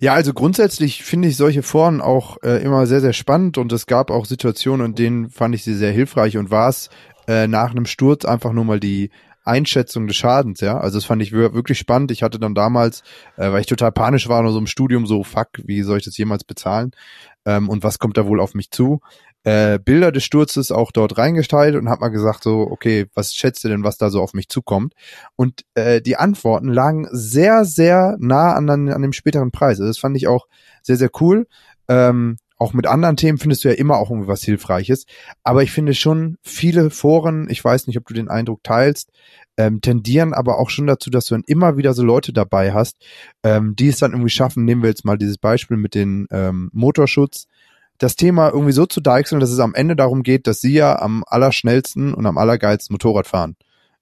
[0.00, 3.86] Ja, also grundsätzlich finde ich solche Foren auch äh, immer sehr, sehr spannend und es
[3.86, 6.88] gab auch Situationen, in denen fand ich sie sehr hilfreich und war es
[7.26, 9.10] äh, nach einem Sturz einfach nur mal die
[9.48, 10.78] Einschätzung des Schadens, ja.
[10.78, 12.10] Also das fand ich wirklich spannend.
[12.10, 13.02] Ich hatte dann damals,
[13.36, 16.04] äh, weil ich total panisch war, nur so im Studium so, fuck, wie soll ich
[16.04, 16.92] das jemals bezahlen?
[17.46, 19.00] Ähm, und was kommt da wohl auf mich zu?
[19.44, 23.64] äh, Bilder des Sturzes auch dort reingestellt und habe mal gesagt so, okay, was schätzt
[23.64, 24.94] du denn, was da so auf mich zukommt?
[25.36, 29.78] Und äh, die Antworten lagen sehr, sehr nah an, an dem späteren Preis.
[29.78, 30.46] Also das fand ich auch
[30.82, 31.46] sehr, sehr cool.
[31.88, 35.06] Ähm, auch mit anderen Themen findest du ja immer auch irgendwie was Hilfreiches.
[35.44, 39.10] Aber ich finde schon, viele Foren, ich weiß nicht, ob du den Eindruck teilst,
[39.56, 42.96] ähm, tendieren aber auch schon dazu, dass du dann immer wieder so Leute dabei hast,
[43.44, 46.70] ähm, die es dann irgendwie schaffen, nehmen wir jetzt mal dieses Beispiel mit den ähm,
[46.72, 47.46] Motorschutz,
[47.98, 50.98] das Thema irgendwie so zu deichseln, dass es am Ende darum geht, dass sie ja
[50.98, 53.56] am allerschnellsten und am allergeilsten Motorrad fahren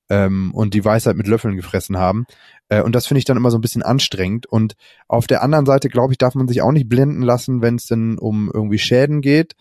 [0.08, 2.26] ähm, und die Weisheit mit Löffeln gefressen haben.
[2.68, 4.46] Äh, und das finde ich dann immer so ein bisschen anstrengend.
[4.46, 4.74] Und
[5.08, 7.86] auf der anderen Seite, glaube ich, darf man sich auch nicht blenden lassen, wenn es
[7.86, 9.54] denn um irgendwie Schäden geht,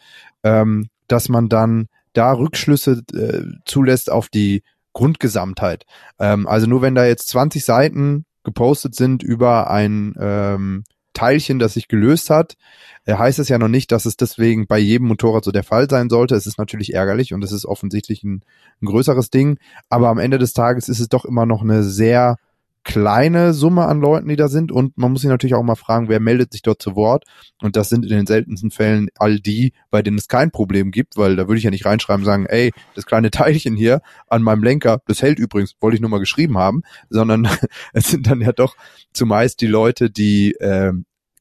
[0.44, 5.86] ähm, dass man dann da Rückschlüsse äh, zulässt auf die Grundgesamtheit.
[6.20, 10.84] Ähm, also nur wenn da jetzt 20 Seiten gepostet sind über ein ähm,
[11.14, 12.56] Teilchen, das sich gelöst hat,
[13.08, 16.10] heißt es ja noch nicht, dass es deswegen bei jedem Motorrad so der Fall sein
[16.10, 16.36] sollte.
[16.36, 18.44] Es ist natürlich ärgerlich und es ist offensichtlich ein,
[18.82, 19.58] ein größeres Ding,
[19.90, 22.38] aber am Ende des Tages ist es doch immer noch eine sehr
[22.86, 24.72] kleine Summe an Leuten, die da sind.
[24.72, 27.26] Und man muss sich natürlich auch mal fragen, wer meldet sich dort zu Wort.
[27.62, 31.18] Und das sind in den seltensten Fällen all die, bei denen es kein Problem gibt,
[31.18, 34.64] weil da würde ich ja nicht reinschreiben sagen, ey, das kleine Teilchen hier an meinem
[34.64, 37.50] Lenker, das hält übrigens, wollte ich nur mal geschrieben haben, sondern
[37.94, 38.76] es sind dann ja doch
[39.14, 40.94] zumeist die Leute, die äh,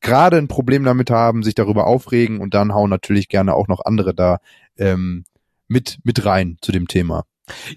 [0.04, 3.84] gerade ein Problem damit haben, sich darüber aufregen und dann hauen natürlich gerne auch noch
[3.84, 4.38] andere da
[4.76, 5.24] ähm,
[5.66, 7.24] mit, mit rein zu dem Thema.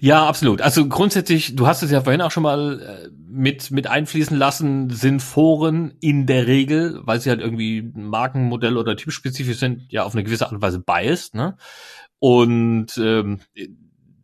[0.00, 0.62] Ja, absolut.
[0.62, 4.88] Also grundsätzlich, du hast es ja vorhin auch schon mal äh, mit, mit einfließen lassen,
[4.90, 10.14] sind Foren in der Regel, weil sie halt irgendwie Markenmodell oder typspezifisch sind, ja auf
[10.14, 11.56] eine gewisse Art und Weise biased, ne?
[12.18, 13.40] Und ähm,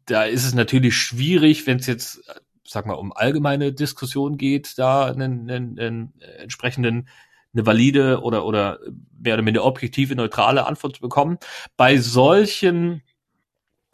[0.07, 2.23] da ist es natürlich schwierig, wenn es jetzt,
[2.67, 7.09] sag mal, um allgemeine Diskussion geht, da einen, einen, einen entsprechenden
[7.55, 8.79] eine valide oder oder
[9.19, 11.39] mehr oder minder objektive, neutrale Antwort zu bekommen.
[11.77, 13.03] Bei solchen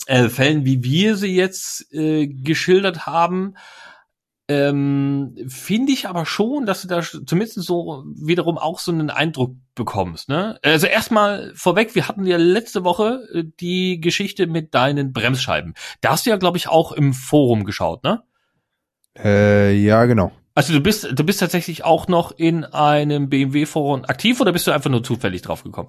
[0.07, 3.55] äh, Fällen, wie wir sie jetzt äh, geschildert haben,
[4.51, 9.55] ähm, finde ich aber schon, dass du da zumindest so wiederum auch so einen Eindruck
[9.77, 10.29] bekommst.
[10.29, 10.59] Ne?
[10.63, 15.75] Also erstmal vorweg, wir hatten ja letzte Woche äh, die Geschichte mit deinen Bremsscheiben.
[16.01, 18.25] Da hast du ja, glaube ich, auch im Forum geschaut, ne?
[19.17, 20.33] Äh, ja, genau.
[20.61, 24.73] Also du bist, du bist tatsächlich auch noch in einem BMW-Forum aktiv oder bist du
[24.73, 25.89] einfach nur zufällig drauf gekommen?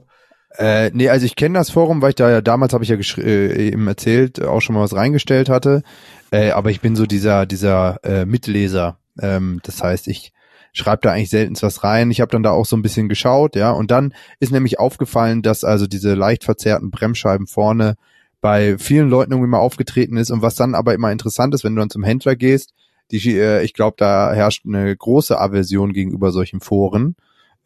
[0.57, 2.95] Äh, nee, also ich kenne das Forum, weil ich da ja damals habe ich ja
[2.95, 5.83] äh, eben erzählt, auch schon mal was reingestellt hatte.
[6.31, 8.97] Äh, aber ich bin so dieser dieser äh, Mitleser.
[9.21, 10.31] Ähm, das heißt, ich
[10.71, 12.09] schreibe da eigentlich selten was rein.
[12.09, 13.71] Ich habe dann da auch so ein bisschen geschaut, ja.
[13.71, 17.95] Und dann ist nämlich aufgefallen, dass also diese leicht verzerrten Bremsscheiben vorne
[18.39, 20.31] bei vielen Leuten irgendwie mal aufgetreten ist.
[20.31, 22.71] Und was dann aber immer interessant ist, wenn du dann zum Händler gehst,
[23.11, 27.15] die, äh, ich glaube, da herrscht eine große Aversion gegenüber solchen Foren.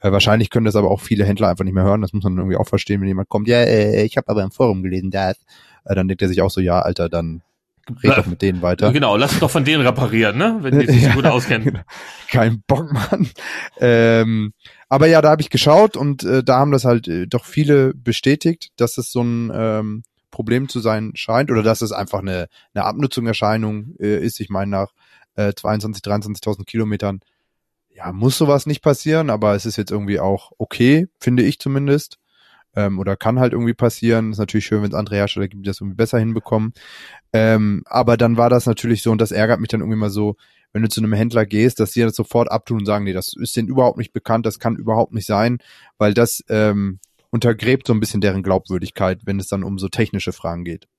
[0.01, 2.01] Äh, wahrscheinlich können das aber auch viele Händler einfach nicht mehr hören.
[2.01, 4.51] Das muss man irgendwie auch verstehen, wenn jemand kommt, ja, äh, ich habe aber im
[4.51, 5.37] Forum gelesen, das.
[5.85, 7.41] Äh, dann denkt er sich auch so, ja, Alter, dann
[8.03, 8.91] red doch mit denen weiter.
[8.91, 10.57] Genau, lass doch von denen reparieren, ne?
[10.61, 11.65] Wenn die sich ja, gut auskennen.
[11.65, 11.81] Genau.
[12.29, 13.29] Kein Bock, Mann.
[13.79, 14.53] Ähm,
[14.89, 17.93] aber ja, da habe ich geschaut und äh, da haben das halt äh, doch viele
[17.93, 22.47] bestätigt, dass es so ein ähm, Problem zu sein scheint oder dass es einfach eine,
[22.73, 24.39] eine Abnutzungserscheinung äh, ist.
[24.39, 24.91] Ich meine, nach
[25.35, 27.21] äh, 22, 23.000 Kilometern
[27.95, 32.17] ja, muss sowas nicht passieren, aber es ist jetzt irgendwie auch okay, finde ich zumindest.
[32.75, 34.33] Ähm, oder kann halt irgendwie passieren.
[34.33, 36.73] Ist natürlich schön, wenn es andere Hersteller gibt, die das irgendwie besser hinbekommen.
[37.31, 40.35] Ähm, aber dann war das natürlich so, und das ärgert mich dann irgendwie mal so,
[40.73, 43.31] wenn du zu einem Händler gehst, dass die das sofort abtun und sagen, nee, das
[43.33, 45.59] ist denen überhaupt nicht bekannt, das kann überhaupt nicht sein,
[45.97, 50.33] weil das ähm, untergräbt so ein bisschen deren Glaubwürdigkeit, wenn es dann um so technische
[50.33, 50.89] Fragen geht.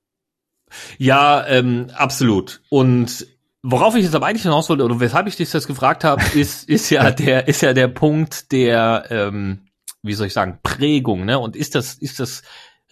[0.97, 2.63] Ja, ähm, absolut.
[2.69, 3.27] Und
[3.63, 6.69] Worauf ich jetzt aber eigentlich hinaus wollte, oder weshalb ich dich das gefragt habe, ist,
[6.69, 9.67] ist ja der, ist ja der Punkt der, ähm,
[10.03, 11.39] wie soll ich sagen, Prägung, ne?
[11.39, 12.43] Und ist das, ist das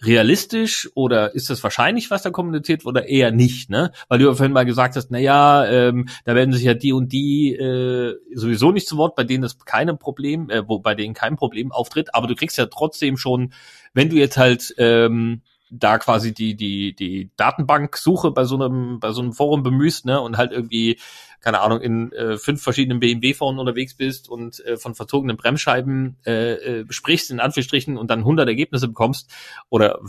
[0.02, 3.92] realistisch oder ist das wahrscheinlich, was da kommuniziert wird, oder eher nicht, ne?
[4.08, 6.92] Weil du ja vorhin mal gesagt hast, na ja, ähm, da werden sich ja die
[6.92, 10.94] und die äh, sowieso nicht zu Wort, bei denen das kein Problem, äh, wo bei
[10.94, 13.52] denen kein Problem auftritt, aber du kriegst ja trotzdem schon,
[13.94, 19.12] wenn du jetzt halt ähm, da quasi die die die Datenbanksuche bei so einem bei
[19.12, 20.98] so einem Forum bemühst ne und halt irgendwie
[21.40, 26.16] keine Ahnung in äh, fünf verschiedenen BMW Foren unterwegs bist und äh, von verzogenen Bremsscheiben
[26.24, 29.30] äh, äh, sprichst in Anführungsstrichen und dann 100 Ergebnisse bekommst
[29.68, 30.00] oder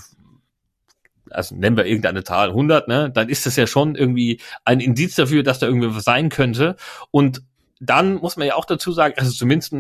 [1.30, 5.16] also nennen wir irgendeine Zahl 100 ne dann ist das ja schon irgendwie ein Indiz
[5.16, 6.76] dafür dass da irgendwie was sein könnte.
[7.12, 7.42] Und
[7.80, 9.74] dann muss man ja auch dazu sagen also zumindest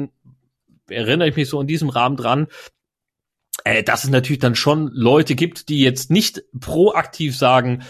[0.89, 2.47] erinnere ich mich so in diesem Rahmen dran,
[3.67, 7.83] äh, dass es natürlich dann schon Leute gibt, die jetzt nicht proaktiv sagen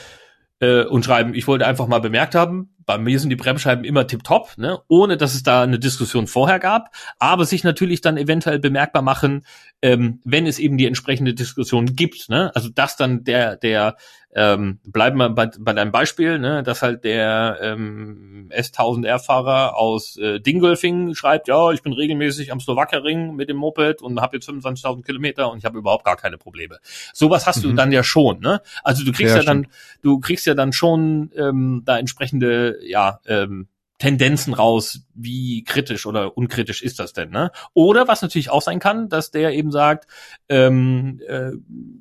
[0.59, 4.07] äh, und schreiben, ich wollte einfach mal bemerkt haben, bei mir sind die Bremsscheiben immer
[4.07, 8.57] tipptopp, ne, ohne dass es da eine Diskussion vorher gab, aber sich natürlich dann eventuell
[8.59, 9.45] bemerkbar machen,
[9.81, 13.97] ähm, wenn es eben die entsprechende Diskussion gibt, ne, also dass dann der der
[14.35, 20.39] ähm, bleiben wir bei, bei deinem Beispiel, ne, dass halt der ähm, S1000R-Fahrer aus äh,
[20.39, 25.03] Dingolfing schreibt, ja, ich bin regelmäßig am Slowakering mit dem Moped und habe jetzt 25.000
[25.03, 26.79] Kilometer und ich habe überhaupt gar keine Probleme.
[27.13, 27.69] Sowas hast mhm.
[27.69, 28.61] du dann ja schon, ne?
[28.83, 29.67] Also du kriegst ja, ja dann,
[30.01, 33.67] du kriegst ja dann schon ähm, da entsprechende, ja, ähm,
[33.99, 37.51] Tendenzen raus, wie kritisch oder unkritisch ist das denn, ne?
[37.73, 40.07] Oder was natürlich auch sein kann, dass der eben sagt,
[40.49, 41.51] ähm, äh,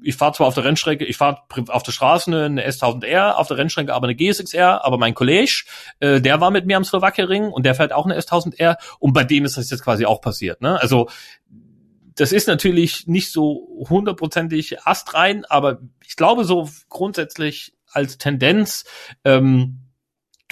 [0.02, 3.48] ich fahre zwar auf der Rennstrecke, ich fahre auf der Straße eine, eine S1000R, auf
[3.48, 5.64] der Rennstrecke aber eine GSX-R, aber mein Kollege,
[6.00, 9.24] äh, der war mit mir am Slowakering und der fährt auch eine S1000R und bei
[9.24, 10.80] dem ist das jetzt quasi auch passiert, ne?
[10.80, 11.08] Also
[12.14, 18.84] das ist natürlich nicht so hundertprozentig astrein, aber ich glaube so grundsätzlich als Tendenz
[19.24, 19.85] ähm,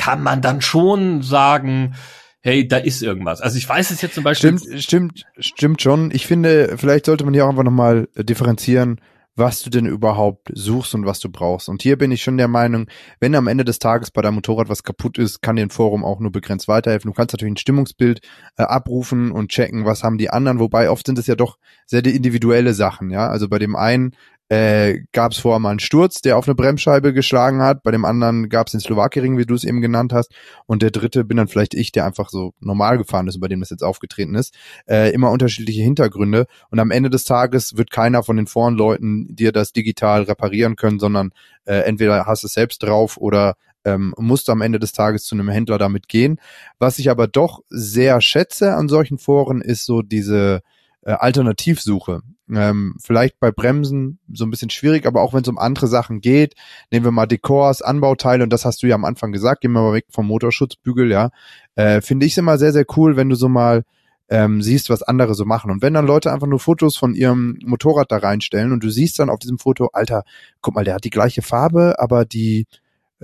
[0.04, 1.94] kann man dann schon sagen,
[2.42, 3.40] hey, da ist irgendwas.
[3.40, 4.58] Also ich weiß es jetzt zum Beispiel.
[4.58, 6.10] Stimmt, stimmt, stimmt schon.
[6.10, 9.00] Ich finde, vielleicht sollte man hier auch einfach nochmal differenzieren,
[9.34, 11.70] was du denn überhaupt suchst und was du brauchst.
[11.70, 12.86] Und hier bin ich schon der Meinung,
[13.18, 16.04] wenn am Ende des Tages bei deinem Motorrad was kaputt ist, kann dir ein Forum
[16.04, 17.10] auch nur begrenzt weiterhelfen.
[17.10, 18.20] Du kannst natürlich ein Stimmungsbild
[18.58, 22.04] äh, abrufen und checken, was haben die anderen, wobei oft sind es ja doch sehr
[22.04, 23.28] individuelle Sachen, ja.
[23.28, 24.14] Also bei dem einen
[24.48, 27.82] äh, gab es vorher mal einen Sturz, der auf eine Bremsscheibe geschlagen hat.
[27.82, 30.32] Bei dem anderen gab es den Slowakering, wie du es eben genannt hast.
[30.66, 33.60] Und der dritte bin dann vielleicht ich, der einfach so normal gefahren ist, bei dem
[33.60, 34.54] das jetzt aufgetreten ist.
[34.86, 36.46] Äh, immer unterschiedliche Hintergründe.
[36.70, 40.98] Und am Ende des Tages wird keiner von den Vorn-Leuten dir das digital reparieren können,
[40.98, 41.30] sondern
[41.64, 45.34] äh, entweder hast du es selbst drauf oder ähm, musst am Ende des Tages zu
[45.34, 46.38] einem Händler damit gehen.
[46.78, 50.62] Was ich aber doch sehr schätze an solchen Foren, ist so diese
[51.04, 52.22] äh, Alternativsuche.
[52.50, 56.20] Ähm, vielleicht bei Bremsen so ein bisschen schwierig, aber auch wenn es um andere Sachen
[56.20, 56.54] geht,
[56.90, 59.82] nehmen wir mal Dekors, Anbauteile und das hast du ja am Anfang gesagt, gehen wir
[59.82, 61.30] mal weg vom Motorschutzbügel, ja.
[61.74, 63.84] Äh, Finde ich immer sehr, sehr cool, wenn du so mal
[64.28, 65.70] ähm, siehst, was andere so machen.
[65.70, 69.18] Und wenn dann Leute einfach nur Fotos von ihrem Motorrad da reinstellen und du siehst
[69.18, 70.24] dann auf diesem Foto, Alter,
[70.60, 72.66] guck mal, der hat die gleiche Farbe, aber die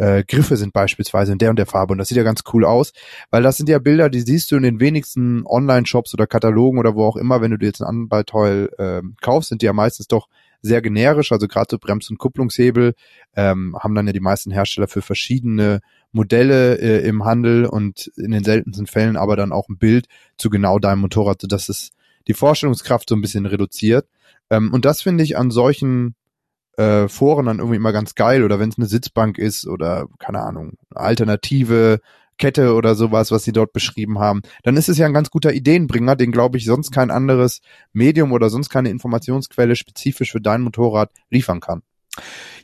[0.00, 2.64] äh, Griffe sind beispielsweise in der und der Farbe und das sieht ja ganz cool
[2.64, 2.92] aus,
[3.30, 6.94] weil das sind ja Bilder, die siehst du in den wenigsten Online-Shops oder Katalogen oder
[6.94, 10.08] wo auch immer, wenn du dir jetzt ein Anbauteil äh, kaufst, sind die ja meistens
[10.08, 10.28] doch
[10.62, 12.94] sehr generisch, also gerade so Brems- und Kupplungshebel
[13.36, 15.80] ähm, haben dann ja die meisten Hersteller für verschiedene
[16.12, 20.06] Modelle äh, im Handel und in den seltensten Fällen aber dann auch ein Bild
[20.38, 21.90] zu genau deinem Motorrad, sodass es
[22.26, 24.06] die Vorstellungskraft so ein bisschen reduziert.
[24.50, 26.14] Ähm, und das finde ich an solchen
[26.80, 30.40] äh, Foren dann irgendwie immer ganz geil oder wenn es eine Sitzbank ist oder keine
[30.40, 32.00] Ahnung, alternative
[32.38, 35.52] Kette oder sowas, was sie dort beschrieben haben, dann ist es ja ein ganz guter
[35.52, 37.60] Ideenbringer, den glaube ich sonst kein anderes
[37.92, 41.82] Medium oder sonst keine Informationsquelle spezifisch für dein Motorrad liefern kann.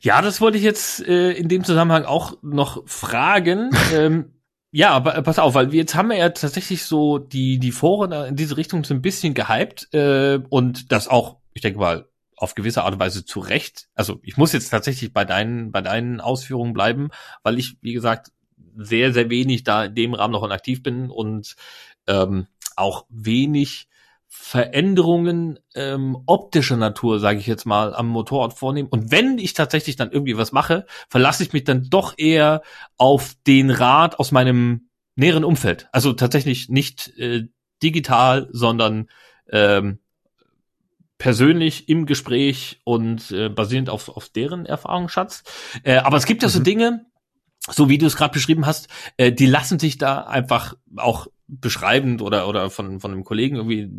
[0.00, 3.70] Ja, das wollte ich jetzt äh, in dem Zusammenhang auch noch fragen.
[3.94, 4.32] ähm,
[4.72, 8.36] ja, aber pass auf, weil jetzt haben wir ja tatsächlich so die die Foren in
[8.36, 12.06] diese Richtung so ein bisschen gehypt äh, und das auch, ich denke mal,
[12.36, 13.88] auf gewisse Art und Weise zu Recht.
[13.94, 17.08] Also ich muss jetzt tatsächlich bei deinen, bei deinen Ausführungen bleiben,
[17.42, 18.32] weil ich, wie gesagt,
[18.76, 21.56] sehr, sehr wenig da in dem Rahmen noch aktiv bin und
[22.06, 23.88] ähm, auch wenig
[24.28, 28.88] Veränderungen ähm, optischer Natur, sage ich jetzt mal, am Motorrad vornehmen.
[28.88, 32.62] Und wenn ich tatsächlich dann irgendwie was mache, verlasse ich mich dann doch eher
[32.98, 35.88] auf den Rat aus meinem näheren Umfeld.
[35.92, 37.48] Also tatsächlich nicht äh,
[37.82, 39.08] digital, sondern
[39.50, 40.00] ähm,
[41.18, 45.44] persönlich im Gespräch und äh, basierend auf, auf deren Erfahrungsschatz.
[45.82, 46.52] Äh, aber es gibt ja mhm.
[46.52, 47.06] so Dinge,
[47.68, 52.22] so wie du es gerade beschrieben hast, äh, die lassen sich da einfach auch beschreibend
[52.22, 53.90] oder, oder von, von einem Kollegen irgendwie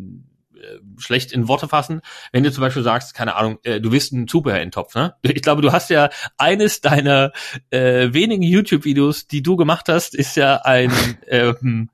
[0.58, 2.00] äh, schlecht in Worte fassen,
[2.32, 5.14] wenn du zum Beispiel sagst, keine Ahnung, äh, du willst einen Zubehör-Topf, ne?
[5.22, 7.32] Ich glaube, du hast ja eines deiner
[7.70, 10.92] äh, wenigen YouTube-Videos, die du gemacht hast, ist ja ein
[11.28, 11.90] ähm,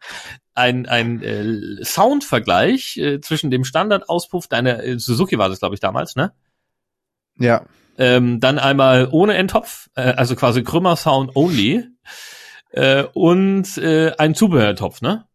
[0.54, 5.80] ein, ein äh, Soundvergleich äh, zwischen dem Standardauspuff deiner äh, Suzuki war das, glaube ich,
[5.80, 6.32] damals, ne?
[7.38, 7.66] Ja.
[7.98, 11.84] Ähm, dann einmal ohne Endtopf, äh, also quasi Krümmer Sound only
[12.70, 15.26] äh, und äh, ein Zubehörtopf, ne?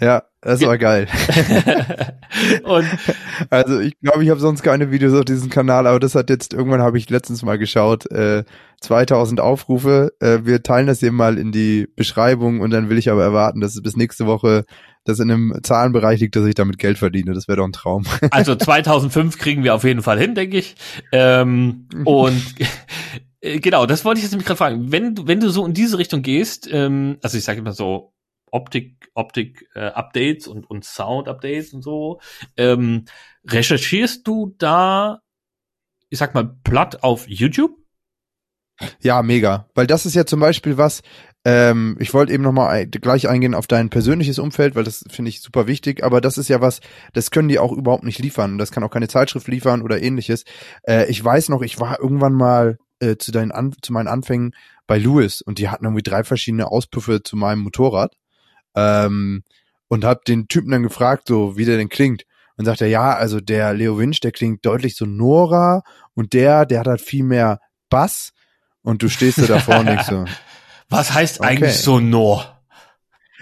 [0.00, 1.08] Ja, das war geil.
[2.62, 2.86] und
[3.50, 6.54] also ich glaube, ich habe sonst keine Videos auf diesem Kanal, aber das hat jetzt
[6.54, 8.44] irgendwann habe ich letztens mal geschaut, äh,
[8.80, 10.12] 2000 Aufrufe.
[10.20, 13.60] Äh, wir teilen das hier mal in die Beschreibung und dann will ich aber erwarten,
[13.60, 14.64] dass es bis nächste Woche
[15.04, 17.32] das in einem Zahlenbereich liegt, dass ich damit Geld verdiene.
[17.32, 18.04] Das wäre doch ein Traum.
[18.30, 20.76] Also 2005 kriegen wir auf jeden Fall hin, denke ich.
[21.12, 22.42] Ähm, und
[23.40, 24.92] äh, genau, das wollte ich jetzt nämlich gerade fragen.
[24.92, 28.12] Wenn du wenn du so in diese Richtung gehst, ähm, also ich sage immer so
[28.50, 29.90] Optik, Optik äh,
[30.48, 32.20] und und Sound Updates und so.
[32.56, 33.04] Ähm,
[33.44, 35.20] recherchierst du da,
[36.08, 37.76] ich sag mal, platt auf YouTube?
[39.00, 39.68] Ja, mega.
[39.74, 41.02] Weil das ist ja zum Beispiel was,
[41.44, 45.40] ähm, ich wollte eben nochmal gleich eingehen auf dein persönliches Umfeld, weil das finde ich
[45.40, 46.80] super wichtig, aber das ist ja was,
[47.12, 48.56] das können die auch überhaupt nicht liefern.
[48.56, 50.44] Das kann auch keine Zeitschrift liefern oder ähnliches.
[50.84, 54.54] Äh, ich weiß noch, ich war irgendwann mal äh, zu deinen An zu meinen Anfängen
[54.86, 58.14] bei Lewis und die hatten irgendwie drei verschiedene Auspuffe zu meinem Motorrad.
[58.78, 59.42] Ähm,
[59.88, 62.24] und hab den Typen dann gefragt, so wie der denn klingt.
[62.56, 65.82] Und sagt er, ja, also der Leo Winch, der klingt deutlich sonorer
[66.14, 68.32] und der, der hat halt viel mehr Bass
[68.82, 70.24] und du stehst da davor und denkst so.
[70.88, 71.48] Was heißt okay.
[71.48, 72.58] eigentlich sonor?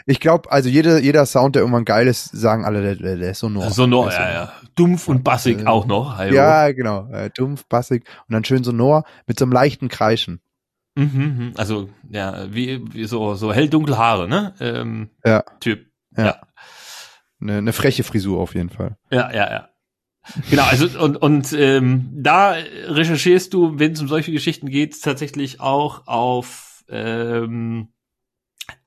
[0.09, 3.31] Ich glaube, also jeder, jeder Sound, der irgendwann geil ist, sagen alle, der, der, der
[3.33, 3.71] ist sonor.
[3.71, 4.53] Sonor, ja, ja.
[4.77, 6.17] Dumpf und bassig äh, auch noch.
[6.17, 6.35] Hallo.
[6.35, 7.09] Ja, genau.
[7.11, 10.41] Äh, dumpf, bassig und dann schön sonor mit so einem leichten Kreischen.
[10.97, 11.53] Mhm, mhm.
[11.57, 14.55] also, ja, wie, wie so, so hell-dunkle Haare, ne?
[14.61, 15.45] Ähm, ja.
[15.61, 15.87] Typ.
[16.17, 16.25] Ja.
[16.25, 16.41] ja.
[17.41, 18.97] Eine, eine freche Frisur auf jeden Fall.
[19.11, 19.69] Ja, ja, ja.
[20.51, 25.61] Genau, also und, und ähm, da recherchierst du, wenn es um solche Geschichten geht, tatsächlich
[25.61, 27.93] auch auf ähm,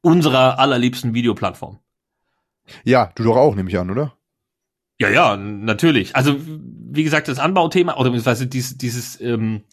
[0.01, 1.79] unserer allerliebsten Videoplattform.
[2.83, 4.17] Ja, du doch auch, nehme ich an, oder?
[4.99, 6.15] Ja, ja, natürlich.
[6.15, 9.63] Also, wie gesagt, das Anbauthema, oder beziehungsweise dieses, dieses ähm,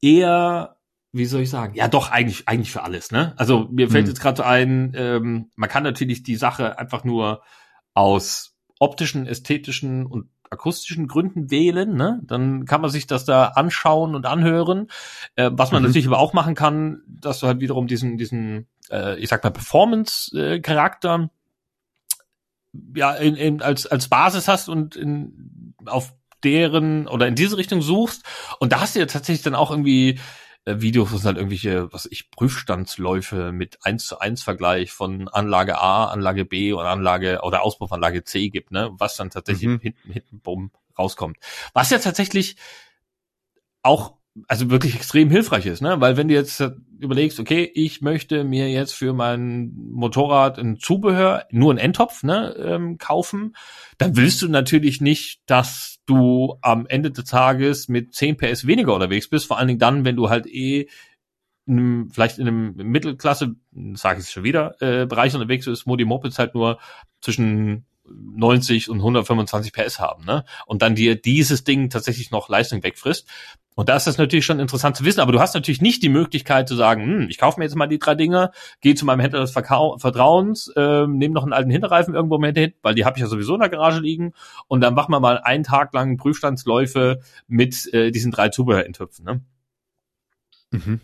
[0.00, 0.71] eher,
[1.12, 3.34] wie soll ich sagen, ja doch, eigentlich, eigentlich für alles, ne?
[3.36, 4.10] Also mir fällt hm.
[4.10, 7.42] jetzt gerade ein, ähm, man kann natürlich die Sache einfach nur
[7.94, 12.20] aus optischen, ästhetischen und akustischen Gründen wählen, ne?
[12.24, 14.88] Dann kann man sich das da anschauen und anhören.
[15.36, 15.88] Äh, was man mhm.
[15.88, 19.50] natürlich aber auch machen kann, dass du halt wiederum diesen, diesen äh, ich sag mal,
[19.50, 21.30] Performance-Charakter
[22.94, 27.82] ja, in, in, als, als Basis hast und in, auf deren oder in diese Richtung
[27.82, 28.24] suchst.
[28.58, 30.18] Und da hast du ja tatsächlich dann auch irgendwie
[30.64, 35.28] äh, Videos, wo es halt irgendwelche, was ich, Prüfstandsläufe mit 1 zu 1 Vergleich von
[35.28, 38.90] Anlage A, Anlage B und Anlage oder Auspuffanlage C gibt, ne?
[38.92, 39.80] Was dann tatsächlich mhm.
[39.80, 41.38] hinten, hinten bumm rauskommt.
[41.72, 42.56] Was ja tatsächlich
[43.82, 44.16] auch
[44.48, 46.00] also wirklich extrem hilfreich ist, ne?
[46.00, 46.62] Weil wenn du jetzt
[46.98, 52.54] überlegst, okay, ich möchte mir jetzt für mein Motorrad ein Zubehör, nur ein Endtopf, ne,
[52.58, 53.54] ähm, kaufen,
[53.98, 58.94] dann willst du natürlich nicht, dass du am Ende des Tages mit 10 PS weniger
[58.94, 60.88] unterwegs bist, vor allen Dingen dann, wenn du halt eh
[61.66, 63.54] in einem, vielleicht in einem Mittelklasse,
[63.94, 66.78] sage ich es schon wieder, äh, Bereich unterwegs ist, wo die Mopeds halt nur
[67.20, 70.44] zwischen 90 und 125 PS haben, ne?
[70.66, 73.28] Und dann dir dieses Ding tatsächlich noch Leistung wegfrisst.
[73.74, 76.10] Und da ist das natürlich schon interessant zu wissen, aber du hast natürlich nicht die
[76.10, 79.20] Möglichkeit zu sagen, hm, ich kaufe mir jetzt mal die drei Dinger, gehe zu meinem
[79.20, 83.06] Händler des Verkau Vertrauens, äh, nehme noch einen alten Hinterreifen irgendwo mit hin, weil die
[83.06, 84.34] habe ich ja sowieso in der Garage liegen
[84.68, 89.24] und dann machen wir mal einen Tag lang Prüfstandsläufe mit äh, diesen drei Zubehörintöpfen.
[89.24, 89.40] Ne?
[90.70, 91.00] Mhm.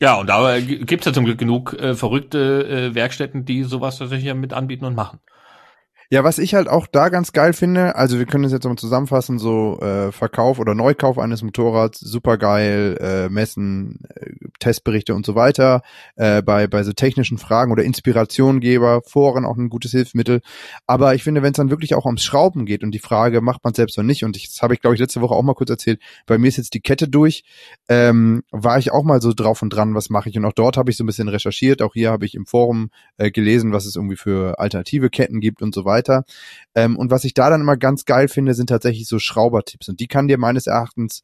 [0.00, 3.98] Ja, und da äh, gibt's ja zum Glück genug äh, verrückte äh, Werkstätten, die sowas
[3.98, 5.20] tatsächlich mit anbieten und machen.
[6.12, 8.76] Ja, was ich halt auch da ganz geil finde, also wir können das jetzt mal
[8.76, 15.24] zusammenfassen, so äh, Verkauf oder Neukauf eines Motorrads, super geil, äh, Messen, äh, Testberichte und
[15.24, 15.80] so weiter,
[16.16, 20.42] äh, bei, bei so technischen Fragen oder Inspirationgeber, Foren auch ein gutes Hilfsmittel.
[20.86, 23.64] Aber ich finde, wenn es dann wirklich auch ums Schrauben geht und die Frage, macht
[23.64, 25.54] man selbst oder nicht, und ich, das habe ich, glaube ich, letzte Woche auch mal
[25.54, 27.42] kurz erzählt, bei mir ist jetzt die Kette durch,
[27.88, 30.36] ähm, war ich auch mal so drauf und dran, was mache ich.
[30.36, 32.90] Und auch dort habe ich so ein bisschen recherchiert, auch hier habe ich im Forum
[33.16, 36.24] äh, gelesen, was es irgendwie für alternative Ketten gibt und so weiter weiter.
[36.74, 39.88] Ähm, und was ich da dann immer ganz geil finde, sind tatsächlich so Schraubertipps.
[39.88, 41.22] Und die kann dir meines Erachtens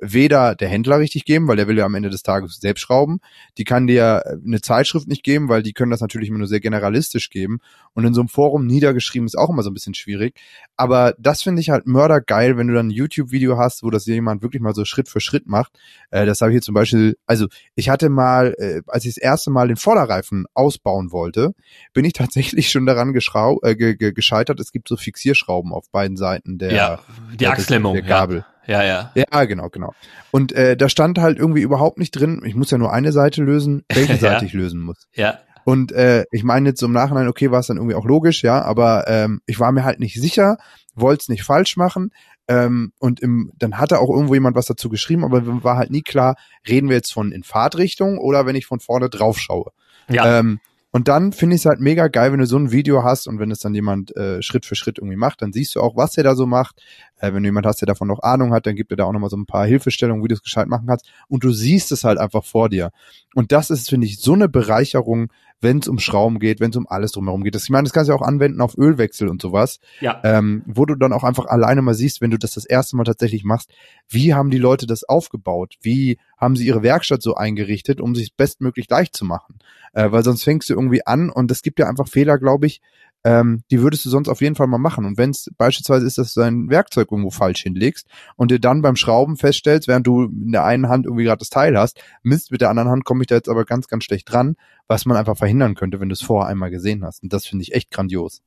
[0.00, 3.20] weder der Händler richtig geben, weil der will ja am Ende des Tages selbst schrauben.
[3.58, 6.46] Die kann dir äh, eine Zeitschrift nicht geben, weil die können das natürlich immer nur
[6.46, 7.60] sehr generalistisch geben.
[7.92, 10.34] Und in so einem Forum niedergeschrieben ist auch immer so ein bisschen schwierig.
[10.76, 14.42] Aber das finde ich halt mördergeil, wenn du dann ein YouTube-Video hast, wo das jemand
[14.42, 15.78] wirklich mal so Schritt für Schritt macht.
[16.10, 19.22] Äh, das habe ich hier zum Beispiel, also ich hatte mal, äh, als ich das
[19.22, 21.52] erste Mal den Vorderreifen ausbauen wollte,
[21.92, 24.60] bin ich tatsächlich schon daran äh, ge ge gescheitert.
[24.60, 26.98] Es gibt so Fixierschrauben auf beiden Seiten der, ja,
[27.38, 28.38] die Achslemmung, der Gabel.
[28.38, 28.59] Ja.
[28.70, 29.10] Ja, ja.
[29.16, 29.94] Ja, genau, genau.
[30.30, 33.42] Und äh, da stand halt irgendwie überhaupt nicht drin, ich muss ja nur eine Seite
[33.42, 35.08] lösen, welche Seite ich lösen muss.
[35.12, 35.40] Ja.
[35.64, 38.44] Und äh, ich meine jetzt so im Nachhinein, okay, war es dann irgendwie auch logisch,
[38.44, 40.56] ja, aber ähm, ich war mir halt nicht sicher,
[40.94, 42.12] wollte es nicht falsch machen.
[42.46, 46.02] Ähm, und im, dann hatte auch irgendwo jemand was dazu geschrieben, aber war halt nie
[46.02, 46.36] klar,
[46.68, 49.72] reden wir jetzt von in Fahrtrichtung oder wenn ich von vorne drauf schaue.
[50.08, 50.38] Ja.
[50.38, 50.60] Ähm,
[50.92, 53.38] und dann finde ich es halt mega geil, wenn du so ein Video hast und
[53.38, 56.16] wenn es dann jemand äh, Schritt für Schritt irgendwie macht, dann siehst du auch, was
[56.16, 56.82] er da so macht.
[57.18, 59.12] Äh, wenn du jemand hast, der davon noch Ahnung hat, dann gibt er da auch
[59.12, 61.08] nochmal so ein paar Hilfestellungen, wie du es gescheit machen kannst.
[61.28, 62.90] Und du siehst es halt einfach vor dir.
[63.34, 65.30] Und das ist, finde ich, so eine Bereicherung,
[65.60, 67.54] wenn es um Schrauben geht, wenn es um alles drumherum geht.
[67.54, 69.78] Das, ich meine, das kannst du ja auch anwenden auf Ölwechsel und sowas.
[70.00, 70.20] Ja.
[70.24, 73.04] Ähm, wo du dann auch einfach alleine mal siehst, wenn du das das erste Mal
[73.04, 73.70] tatsächlich machst,
[74.08, 75.76] wie haben die Leute das aufgebaut?
[75.82, 79.58] Wie haben sie ihre Werkstatt so eingerichtet, um sich bestmöglich leicht zu machen?
[79.92, 82.80] Äh, weil sonst fängst du irgendwie an und es gibt ja einfach Fehler, glaube ich,
[83.24, 85.04] ähm, die würdest du sonst auf jeden Fall mal machen.
[85.04, 88.06] Und wenn es beispielsweise ist, dass du dein Werkzeug irgendwo falsch hinlegst
[88.36, 91.50] und dir dann beim Schrauben feststellst, während du in der einen Hand irgendwie gerade das
[91.50, 94.30] Teil hast, Mist, mit der anderen Hand komme ich da jetzt aber ganz, ganz schlecht
[94.30, 94.56] dran,
[94.88, 97.22] was man einfach verhindern könnte, wenn du es vorher einmal gesehen hast.
[97.22, 98.42] Und das finde ich echt grandios.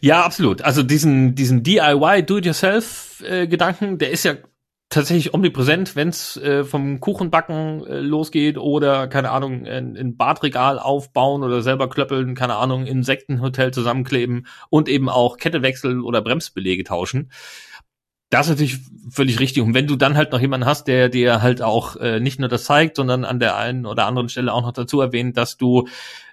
[0.00, 0.62] Ja, absolut.
[0.62, 4.34] Also diesen, diesen DIY, Do-it-yourself-Gedanken, äh, der ist ja
[4.88, 10.78] tatsächlich omnipräsent, wenn es äh, vom Kuchenbacken äh, losgeht oder, keine Ahnung, ein, ein Badregal
[10.78, 16.84] aufbauen oder selber klöppeln, keine Ahnung, Insektenhotel zusammenkleben und eben auch Kette wechseln oder Bremsbelege
[16.84, 17.30] tauschen.
[18.30, 18.78] Das ist natürlich
[19.10, 19.62] völlig richtig.
[19.62, 22.48] Und wenn du dann halt noch jemanden hast, der dir halt auch äh, nicht nur
[22.48, 25.86] das zeigt, sondern an der einen oder anderen Stelle auch noch dazu erwähnt, dass du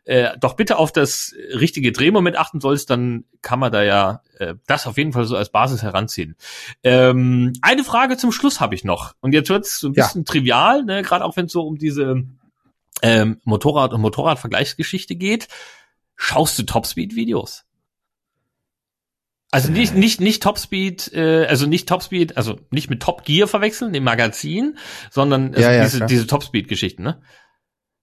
[0.05, 4.55] äh, doch bitte auf das richtige Drehmoment achten sollst, dann kann man da ja äh,
[4.65, 6.35] das auf jeden Fall so als Basis heranziehen.
[6.83, 9.13] Ähm, eine Frage zum Schluss habe ich noch.
[9.21, 10.25] Und jetzt wird's so ein bisschen ja.
[10.25, 11.03] trivial, ne?
[11.03, 12.23] gerade auch wenn es so um diese
[13.03, 15.47] ähm, Motorrad- und Motorradvergleichsgeschichte geht.
[16.15, 17.65] Schaust du Topspeed-Videos?
[19.51, 23.91] Also nicht nicht nicht Topspeed, äh, also nicht Topspeed, also nicht mit Top Gear verwechseln,
[23.91, 24.77] dem Magazin,
[25.09, 27.21] sondern also ja, ja, diese, diese Topspeed-Geschichten, ne?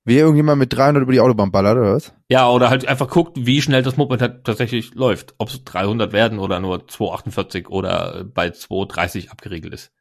[0.04, 2.14] Wie irgendjemand mit 300 über die Autobahn ballert, oder was?
[2.30, 5.34] Ja, oder halt einfach guckt, wie schnell das Moped halt tatsächlich läuft.
[5.36, 9.92] Ob es 300 werden oder nur 248 oder bei 230 abgeregelt ist.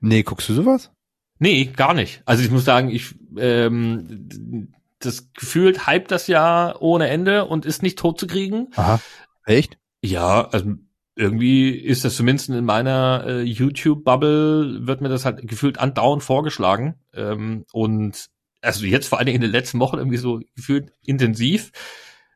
[0.00, 0.90] Nee, guckst du sowas?
[1.38, 2.22] Nee, gar nicht.
[2.26, 7.82] Also ich muss sagen, ich ähm, das gefühlt hype das ja ohne Ende und ist
[7.82, 8.68] nicht tot zu kriegen.
[8.76, 9.00] Aha.
[9.46, 9.78] Echt?
[10.02, 10.74] Ja, also
[11.16, 16.96] irgendwie ist das zumindest in meiner äh, YouTube-Bubble, wird mir das halt gefühlt andauernd vorgeschlagen.
[17.14, 18.30] Ähm, und
[18.62, 21.70] also jetzt vor allen Dingen in den letzten Wochen irgendwie so gefühlt intensiv.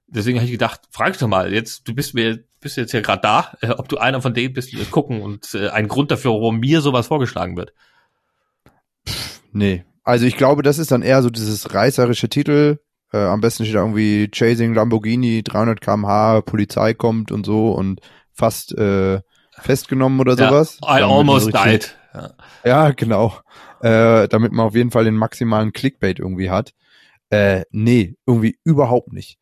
[0.06, 3.22] Deswegen habe ich gedacht, frag doch mal, jetzt, du bist mir, bist jetzt ja gerade
[3.22, 6.32] da, äh, ob du einer von denen bist, die gucken und äh, ein Grund dafür,
[6.32, 7.72] warum mir sowas vorgeschlagen wird.
[9.52, 9.84] Nee.
[10.04, 12.78] Also ich glaube, das ist dann eher so dieses reißerische Titel.
[13.12, 18.00] Äh, am besten steht da irgendwie Chasing Lamborghini, 300 kmh, Polizei kommt und so und
[18.38, 19.20] fast äh,
[19.50, 20.78] festgenommen oder sowas.
[20.82, 21.96] I almost died.
[22.14, 22.30] Ja.
[22.64, 23.34] ja, genau
[23.80, 26.74] äh, damit man auf jeden Fall den maximalen Clickbait irgendwie hat.
[27.30, 29.38] Äh, nee, irgendwie überhaupt nicht.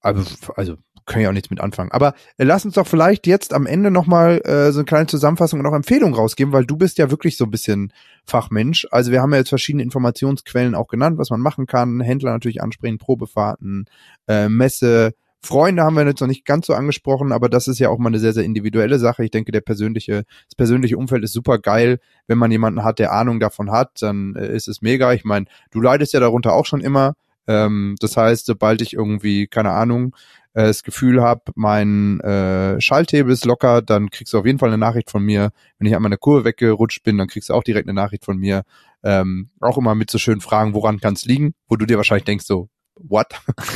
[0.00, 0.22] Also,
[0.56, 1.90] also können ja auch nichts mit anfangen.
[1.90, 5.58] Aber äh, lass uns doch vielleicht jetzt am Ende nochmal äh, so eine kleine Zusammenfassung
[5.58, 7.92] und auch Empfehlungen rausgeben, weil du bist ja wirklich so ein bisschen
[8.24, 8.86] Fachmensch.
[8.90, 12.00] Also wir haben ja jetzt verschiedene Informationsquellen auch genannt, was man machen kann.
[12.00, 13.86] Händler natürlich ansprechen, Probefahrten,
[14.28, 17.88] äh, Messe, Freunde haben wir jetzt noch nicht ganz so angesprochen, aber das ist ja
[17.90, 19.24] auch mal eine sehr, sehr individuelle Sache.
[19.24, 22.00] Ich denke, der persönliche, das persönliche Umfeld ist super geil.
[22.26, 25.12] Wenn man jemanden hat, der Ahnung davon hat, dann äh, ist es mega.
[25.12, 27.14] Ich meine, du leidest ja darunter auch schon immer.
[27.46, 30.14] Ähm, das heißt, sobald ich irgendwie, keine Ahnung,
[30.54, 34.70] äh, das Gefühl habe, mein äh, Schalthebel ist locker, dann kriegst du auf jeden Fall
[34.70, 35.50] eine Nachricht von mir.
[35.78, 38.38] Wenn ich an meiner Kurve weggerutscht bin, dann kriegst du auch direkt eine Nachricht von
[38.38, 38.64] mir.
[39.04, 41.54] Ähm, auch immer mit so schönen Fragen, woran kann es liegen?
[41.68, 42.68] Wo du dir wahrscheinlich denkst, so,
[43.08, 43.26] what?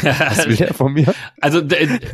[0.03, 1.15] Was will der von mir?
[1.41, 1.61] Also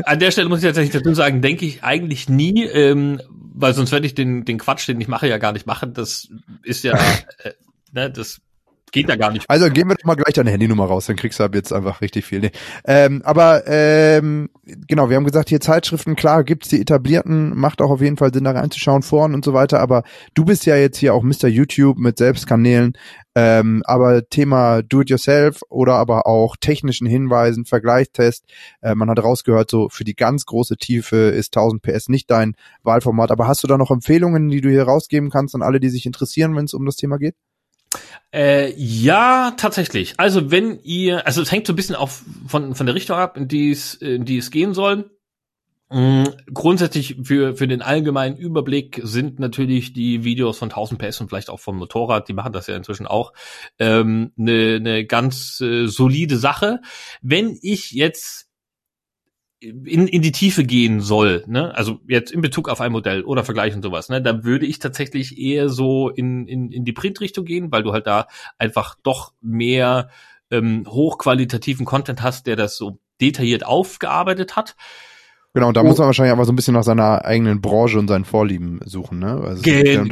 [0.05, 3.93] an der Stelle muss ich tatsächlich dazu sagen, denke ich eigentlich nie, ähm, weil sonst
[3.93, 5.95] werde ich den, den Quatsch, den ich mache, ja gar nicht machen.
[5.95, 6.29] Das
[6.63, 6.95] ist ja,
[7.43, 7.53] äh,
[7.93, 8.41] ne, das
[8.93, 9.45] Geht ja gar nicht.
[9.49, 12.01] Also gehen wir doch mal gleich deine Handynummer raus, dann kriegst du ab jetzt einfach
[12.01, 12.41] richtig viel.
[12.41, 12.51] Nee.
[12.87, 14.49] Ähm, aber ähm,
[14.87, 18.33] genau, wir haben gesagt, hier Zeitschriften, klar, gibt's die etablierten, macht auch auf jeden Fall
[18.33, 21.49] Sinn, da reinzuschauen, Foren und so weiter, aber du bist ja jetzt hier auch Mr.
[21.49, 22.95] YouTube mit Selbstkanälen,
[23.35, 28.45] ähm, aber Thema Do-it-yourself oder aber auch technischen Hinweisen, Vergleichstest,
[28.81, 32.55] äh, man hat rausgehört, so für die ganz große Tiefe ist 1000 PS nicht dein
[32.83, 35.91] Wahlformat, aber hast du da noch Empfehlungen, die du hier rausgeben kannst an alle, die
[35.91, 37.35] sich interessieren, wenn es um das Thema geht?
[38.33, 40.15] Äh, ja, tatsächlich.
[40.19, 42.11] Also wenn ihr, also es hängt so ein bisschen auch
[42.47, 45.11] von, von der Richtung ab, in die es, in die es gehen soll.
[45.91, 51.29] Mhm, grundsätzlich für, für den allgemeinen Überblick sind natürlich die Videos von 1000 PS und
[51.31, 53.33] vielleicht auch vom Motorrad, die machen das ja inzwischen auch,
[53.79, 56.83] ähm, eine, ne ganz äh, solide Sache.
[57.23, 58.48] Wenn ich jetzt
[59.61, 61.75] in, in die Tiefe gehen soll, ne?
[61.75, 64.23] also jetzt in Bezug auf ein Modell oder Vergleich und sowas, ne?
[64.23, 68.07] da würde ich tatsächlich eher so in, in, in die Printrichtung gehen, weil du halt
[68.07, 68.29] da
[68.59, 70.11] einfach doch mehr
[70.51, 74.77] ähm, hochqualitativen Content hast, der das so detailliert aufgearbeitet hat.
[75.55, 75.85] Genau, da oh.
[75.85, 79.19] muss man wahrscheinlich aber so ein bisschen nach seiner eigenen Branche und seinen Vorlieben suchen,
[79.19, 79.41] ne?
[79.43, 80.09] Also Gen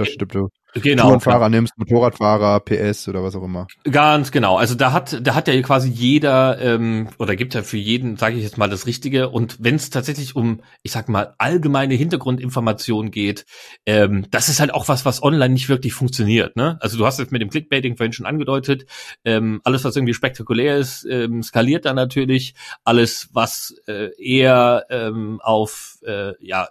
[0.74, 1.56] genau, Tourenfahrer genau.
[1.56, 3.66] nimmst, Motorradfahrer, PS oder was auch immer.
[3.90, 4.56] Ganz genau.
[4.56, 8.36] Also da hat, da hat ja quasi jeder ähm, oder gibt ja für jeden, sage
[8.36, 9.30] ich jetzt mal, das Richtige.
[9.30, 13.46] Und wenn es tatsächlich um, ich sag mal, allgemeine Hintergrundinformationen geht,
[13.86, 16.56] ähm, das ist halt auch was, was online nicht wirklich funktioniert.
[16.56, 16.78] Ne?
[16.80, 18.86] Also du hast es mit dem Clickbaiting vorhin schon angedeutet.
[19.24, 22.54] Ähm, alles, was irgendwie spektakulär ist, ähm, skaliert dann natürlich.
[22.84, 26.68] Alles, was äh, eher ähm, auf äh, ja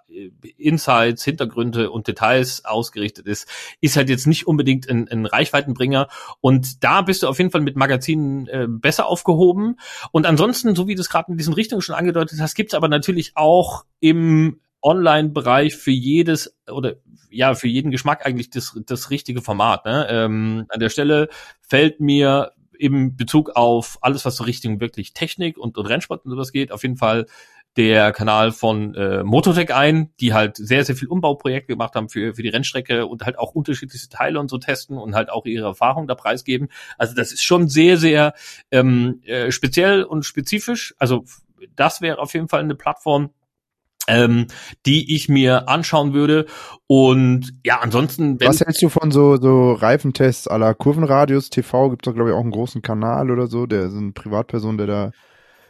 [0.57, 3.47] Insights, Hintergründe und Details ausgerichtet ist,
[3.81, 6.07] ist halt jetzt nicht unbedingt ein, ein Reichweitenbringer.
[6.41, 9.77] Und da bist du auf jeden Fall mit Magazinen äh, besser aufgehoben.
[10.11, 12.87] Und ansonsten, so wie du es gerade in diesen Richtungen schon angedeutet hast, gibt's aber
[12.87, 16.95] natürlich auch im Online-Bereich für jedes oder
[17.31, 19.83] ja für jeden Geschmack eigentlich das, das richtige Format.
[19.85, 20.07] Ne?
[20.09, 21.29] Ähm, an der Stelle
[21.61, 26.31] fällt mir im Bezug auf alles, was so Richtung wirklich Technik und, und Rennsport und
[26.31, 27.25] sowas geht, auf jeden Fall
[27.77, 32.33] der Kanal von äh, Mototech ein, die halt sehr, sehr viel Umbauprojekte gemacht haben für,
[32.33, 35.67] für die Rennstrecke und halt auch unterschiedlichste Teile und so testen und halt auch ihre
[35.67, 36.69] Erfahrung da preisgeben.
[36.97, 38.33] Also das ist schon sehr, sehr
[38.71, 40.95] ähm, äh, speziell und spezifisch.
[40.99, 41.25] Also
[41.75, 43.31] das wäre auf jeden Fall eine Plattform,
[44.07, 44.47] ähm,
[44.85, 46.45] die ich mir anschauen würde.
[46.87, 48.39] Und ja, ansonsten.
[48.39, 51.89] Was hältst du von so, so Reifentests aller Kurvenradius TV?
[51.89, 54.77] Gibt es da, glaube ich, auch einen großen Kanal oder so, der ist eine Privatperson,
[54.77, 55.11] der da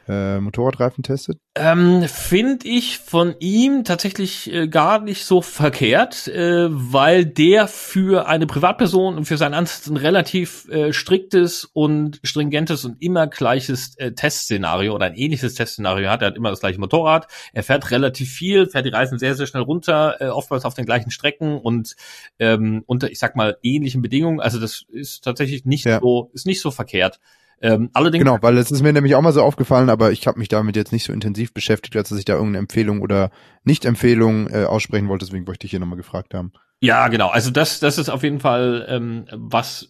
[0.08, 1.40] äh, Motorradreifen testet?
[1.56, 8.28] Ähm, Finde ich von ihm tatsächlich äh, gar nicht so verkehrt, äh, weil der für
[8.28, 13.96] eine Privatperson und für seinen Ansatz ein relativ äh, striktes und stringentes und immer gleiches
[13.98, 16.22] äh, Testszenario oder ein ähnliches Testszenario hat.
[16.22, 19.48] Er hat immer das gleiche Motorrad, er fährt relativ viel, fährt die Reisen sehr, sehr
[19.48, 21.96] schnell runter, äh, oftmals auf den gleichen Strecken und
[22.40, 24.40] ähm, unter, ich sag mal, ähnlichen Bedingungen.
[24.40, 26.00] Also das ist tatsächlich nicht ja.
[26.00, 27.20] so, ist nicht so verkehrt.
[27.62, 30.40] Ähm, allerdings genau, weil es ist mir nämlich auch mal so aufgefallen, aber ich habe
[30.40, 33.32] mich damit jetzt nicht so intensiv beschäftigt, als dass ich da irgendeine Empfehlung oder
[33.64, 35.26] Nicht-Empfehlung äh, aussprechen wollte.
[35.26, 36.52] Deswegen wollte ich dich hier nochmal gefragt haben.
[36.82, 37.30] Ja, genau.
[37.30, 39.88] Also das, das ist auf jeden Fall ähm, was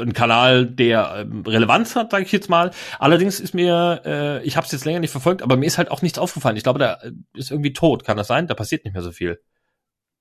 [0.00, 2.70] ein Kanal, der ähm, Relevanz hat, sage ich jetzt mal.
[2.98, 5.90] Allerdings ist mir, äh, ich habe es jetzt länger nicht verfolgt, aber mir ist halt
[5.90, 6.56] auch nichts aufgefallen.
[6.56, 6.98] Ich glaube, da
[7.34, 8.04] ist irgendwie tot.
[8.04, 8.46] Kann das sein?
[8.46, 9.40] Da passiert nicht mehr so viel.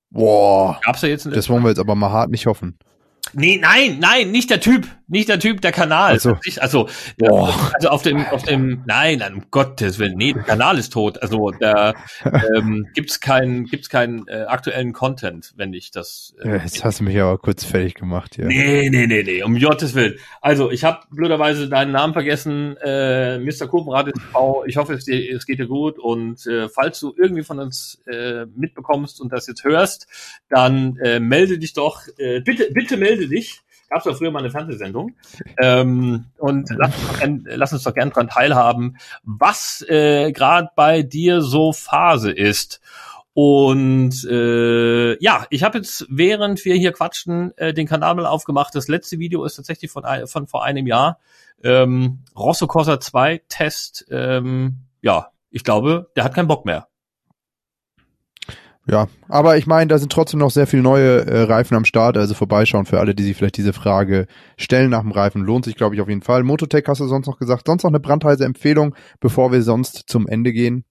[0.09, 0.79] Boah.
[0.83, 1.25] Gab's da jetzt?
[1.25, 2.77] Das wollen wir jetzt aber mal hart nicht hoffen.
[3.33, 6.13] Nee, nein, nein, nicht der Typ, nicht der Typ, der Kanal.
[6.13, 6.87] Also, also,
[7.21, 11.21] also auf dem, auf dem, nein, um Gottes Willen, nee, der Kanal ist tot.
[11.21, 11.93] Also da
[12.55, 16.33] ähm, gibt's keinen, gibt's keinen äh, aktuellen Content, wenn ich das.
[16.41, 18.45] Äh, ja, jetzt hast du mich aber kurz fertig gemacht, ja.
[18.45, 20.15] Nee, nee, nee, nee, um Gottes Willen.
[20.39, 23.67] Also ich habe blöderweise deinen Namen vergessen, äh, Mr.
[23.67, 24.65] Kurvenrad TV.
[24.65, 28.45] Ich hoffe, es, es geht dir gut und äh, falls du irgendwie von uns äh,
[28.55, 30.07] mitbekommst und das jetzt hörst,
[30.49, 33.61] dann äh, melde dich doch, äh, bitte, bitte melde dich
[33.91, 35.15] gab es ja früher mal eine Fernsehsendung.
[35.61, 40.69] Ähm, und lass uns, doch gern, lass uns doch gern dran teilhaben, was äh, gerade
[40.75, 42.79] bei dir so Phase ist.
[43.33, 48.73] Und äh, ja, ich habe jetzt, während wir hier quatschen, äh, den Kanal mal aufgemacht.
[48.75, 51.19] Das letzte Video ist tatsächlich von, von vor einem Jahr.
[51.63, 54.05] Ähm, Rosso Corsa 2 Test.
[54.09, 56.87] Ähm, ja, ich glaube, der hat keinen Bock mehr.
[58.87, 62.17] Ja, aber ich meine, da sind trotzdem noch sehr viele neue äh, Reifen am Start,
[62.17, 64.25] also vorbeischauen für alle, die sich vielleicht diese Frage
[64.57, 65.43] stellen nach dem Reifen.
[65.43, 66.43] Lohnt sich, glaube ich, auf jeden Fall.
[66.43, 67.67] Mototech hast du sonst noch gesagt.
[67.67, 70.83] Sonst noch eine brandheiße Empfehlung, bevor wir sonst zum Ende gehen?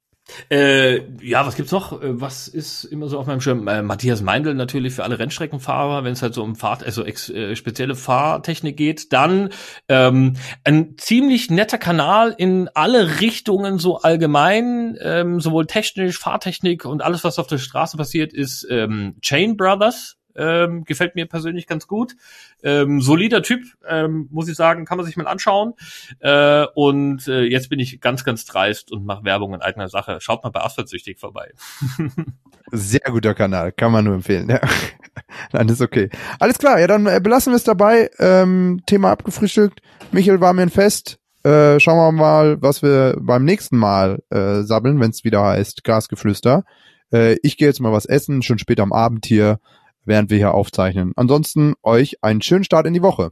[0.51, 2.01] Äh, ja, was gibt's noch?
[2.01, 3.66] Äh, was ist immer so auf meinem Schirm?
[3.68, 7.28] Äh, Matthias Meindl natürlich für alle Rennstreckenfahrer, wenn es halt so um Fahrt, also ex,
[7.31, 9.12] äh, spezielle Fahrtechnik geht.
[9.12, 9.51] Dann
[9.89, 17.03] ähm, ein ziemlich netter Kanal in alle Richtungen so allgemein, ähm, sowohl technisch, Fahrtechnik und
[17.03, 21.87] alles, was auf der Straße passiert, ist ähm, Chain Brothers ähm, gefällt mir persönlich ganz
[21.87, 22.16] gut.
[22.62, 25.74] Ähm, solider Typ, ähm, muss ich sagen, kann man sich mal anschauen.
[26.20, 30.18] Äh, und äh, jetzt bin ich ganz, ganz dreist und mache Werbung in eigener Sache.
[30.20, 31.53] Schaut mal bei Asphaltsüchtig vorbei.
[32.72, 34.49] Sehr guter Kanal, kann man nur empfehlen.
[34.49, 34.61] Ja.
[35.53, 36.09] Nein, ist okay.
[36.39, 38.11] Alles klar, ja, dann äh, belassen wir es dabei.
[38.18, 39.81] Ähm, Thema abgefrühstückt.
[40.12, 41.18] Michael war mir ein Fest.
[41.43, 45.85] Äh, schauen wir mal, was wir beim nächsten Mal äh, sabbeln, wenn es wieder heißt
[45.85, 46.64] Gasgeflüster.
[47.12, 49.59] Äh, ich gehe jetzt mal was essen, schon später am Abend hier
[50.05, 51.13] während wir hier aufzeichnen.
[51.17, 53.31] Ansonsten euch einen schönen Start in die Woche.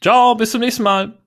[0.00, 1.25] Ciao, bis zum nächsten Mal.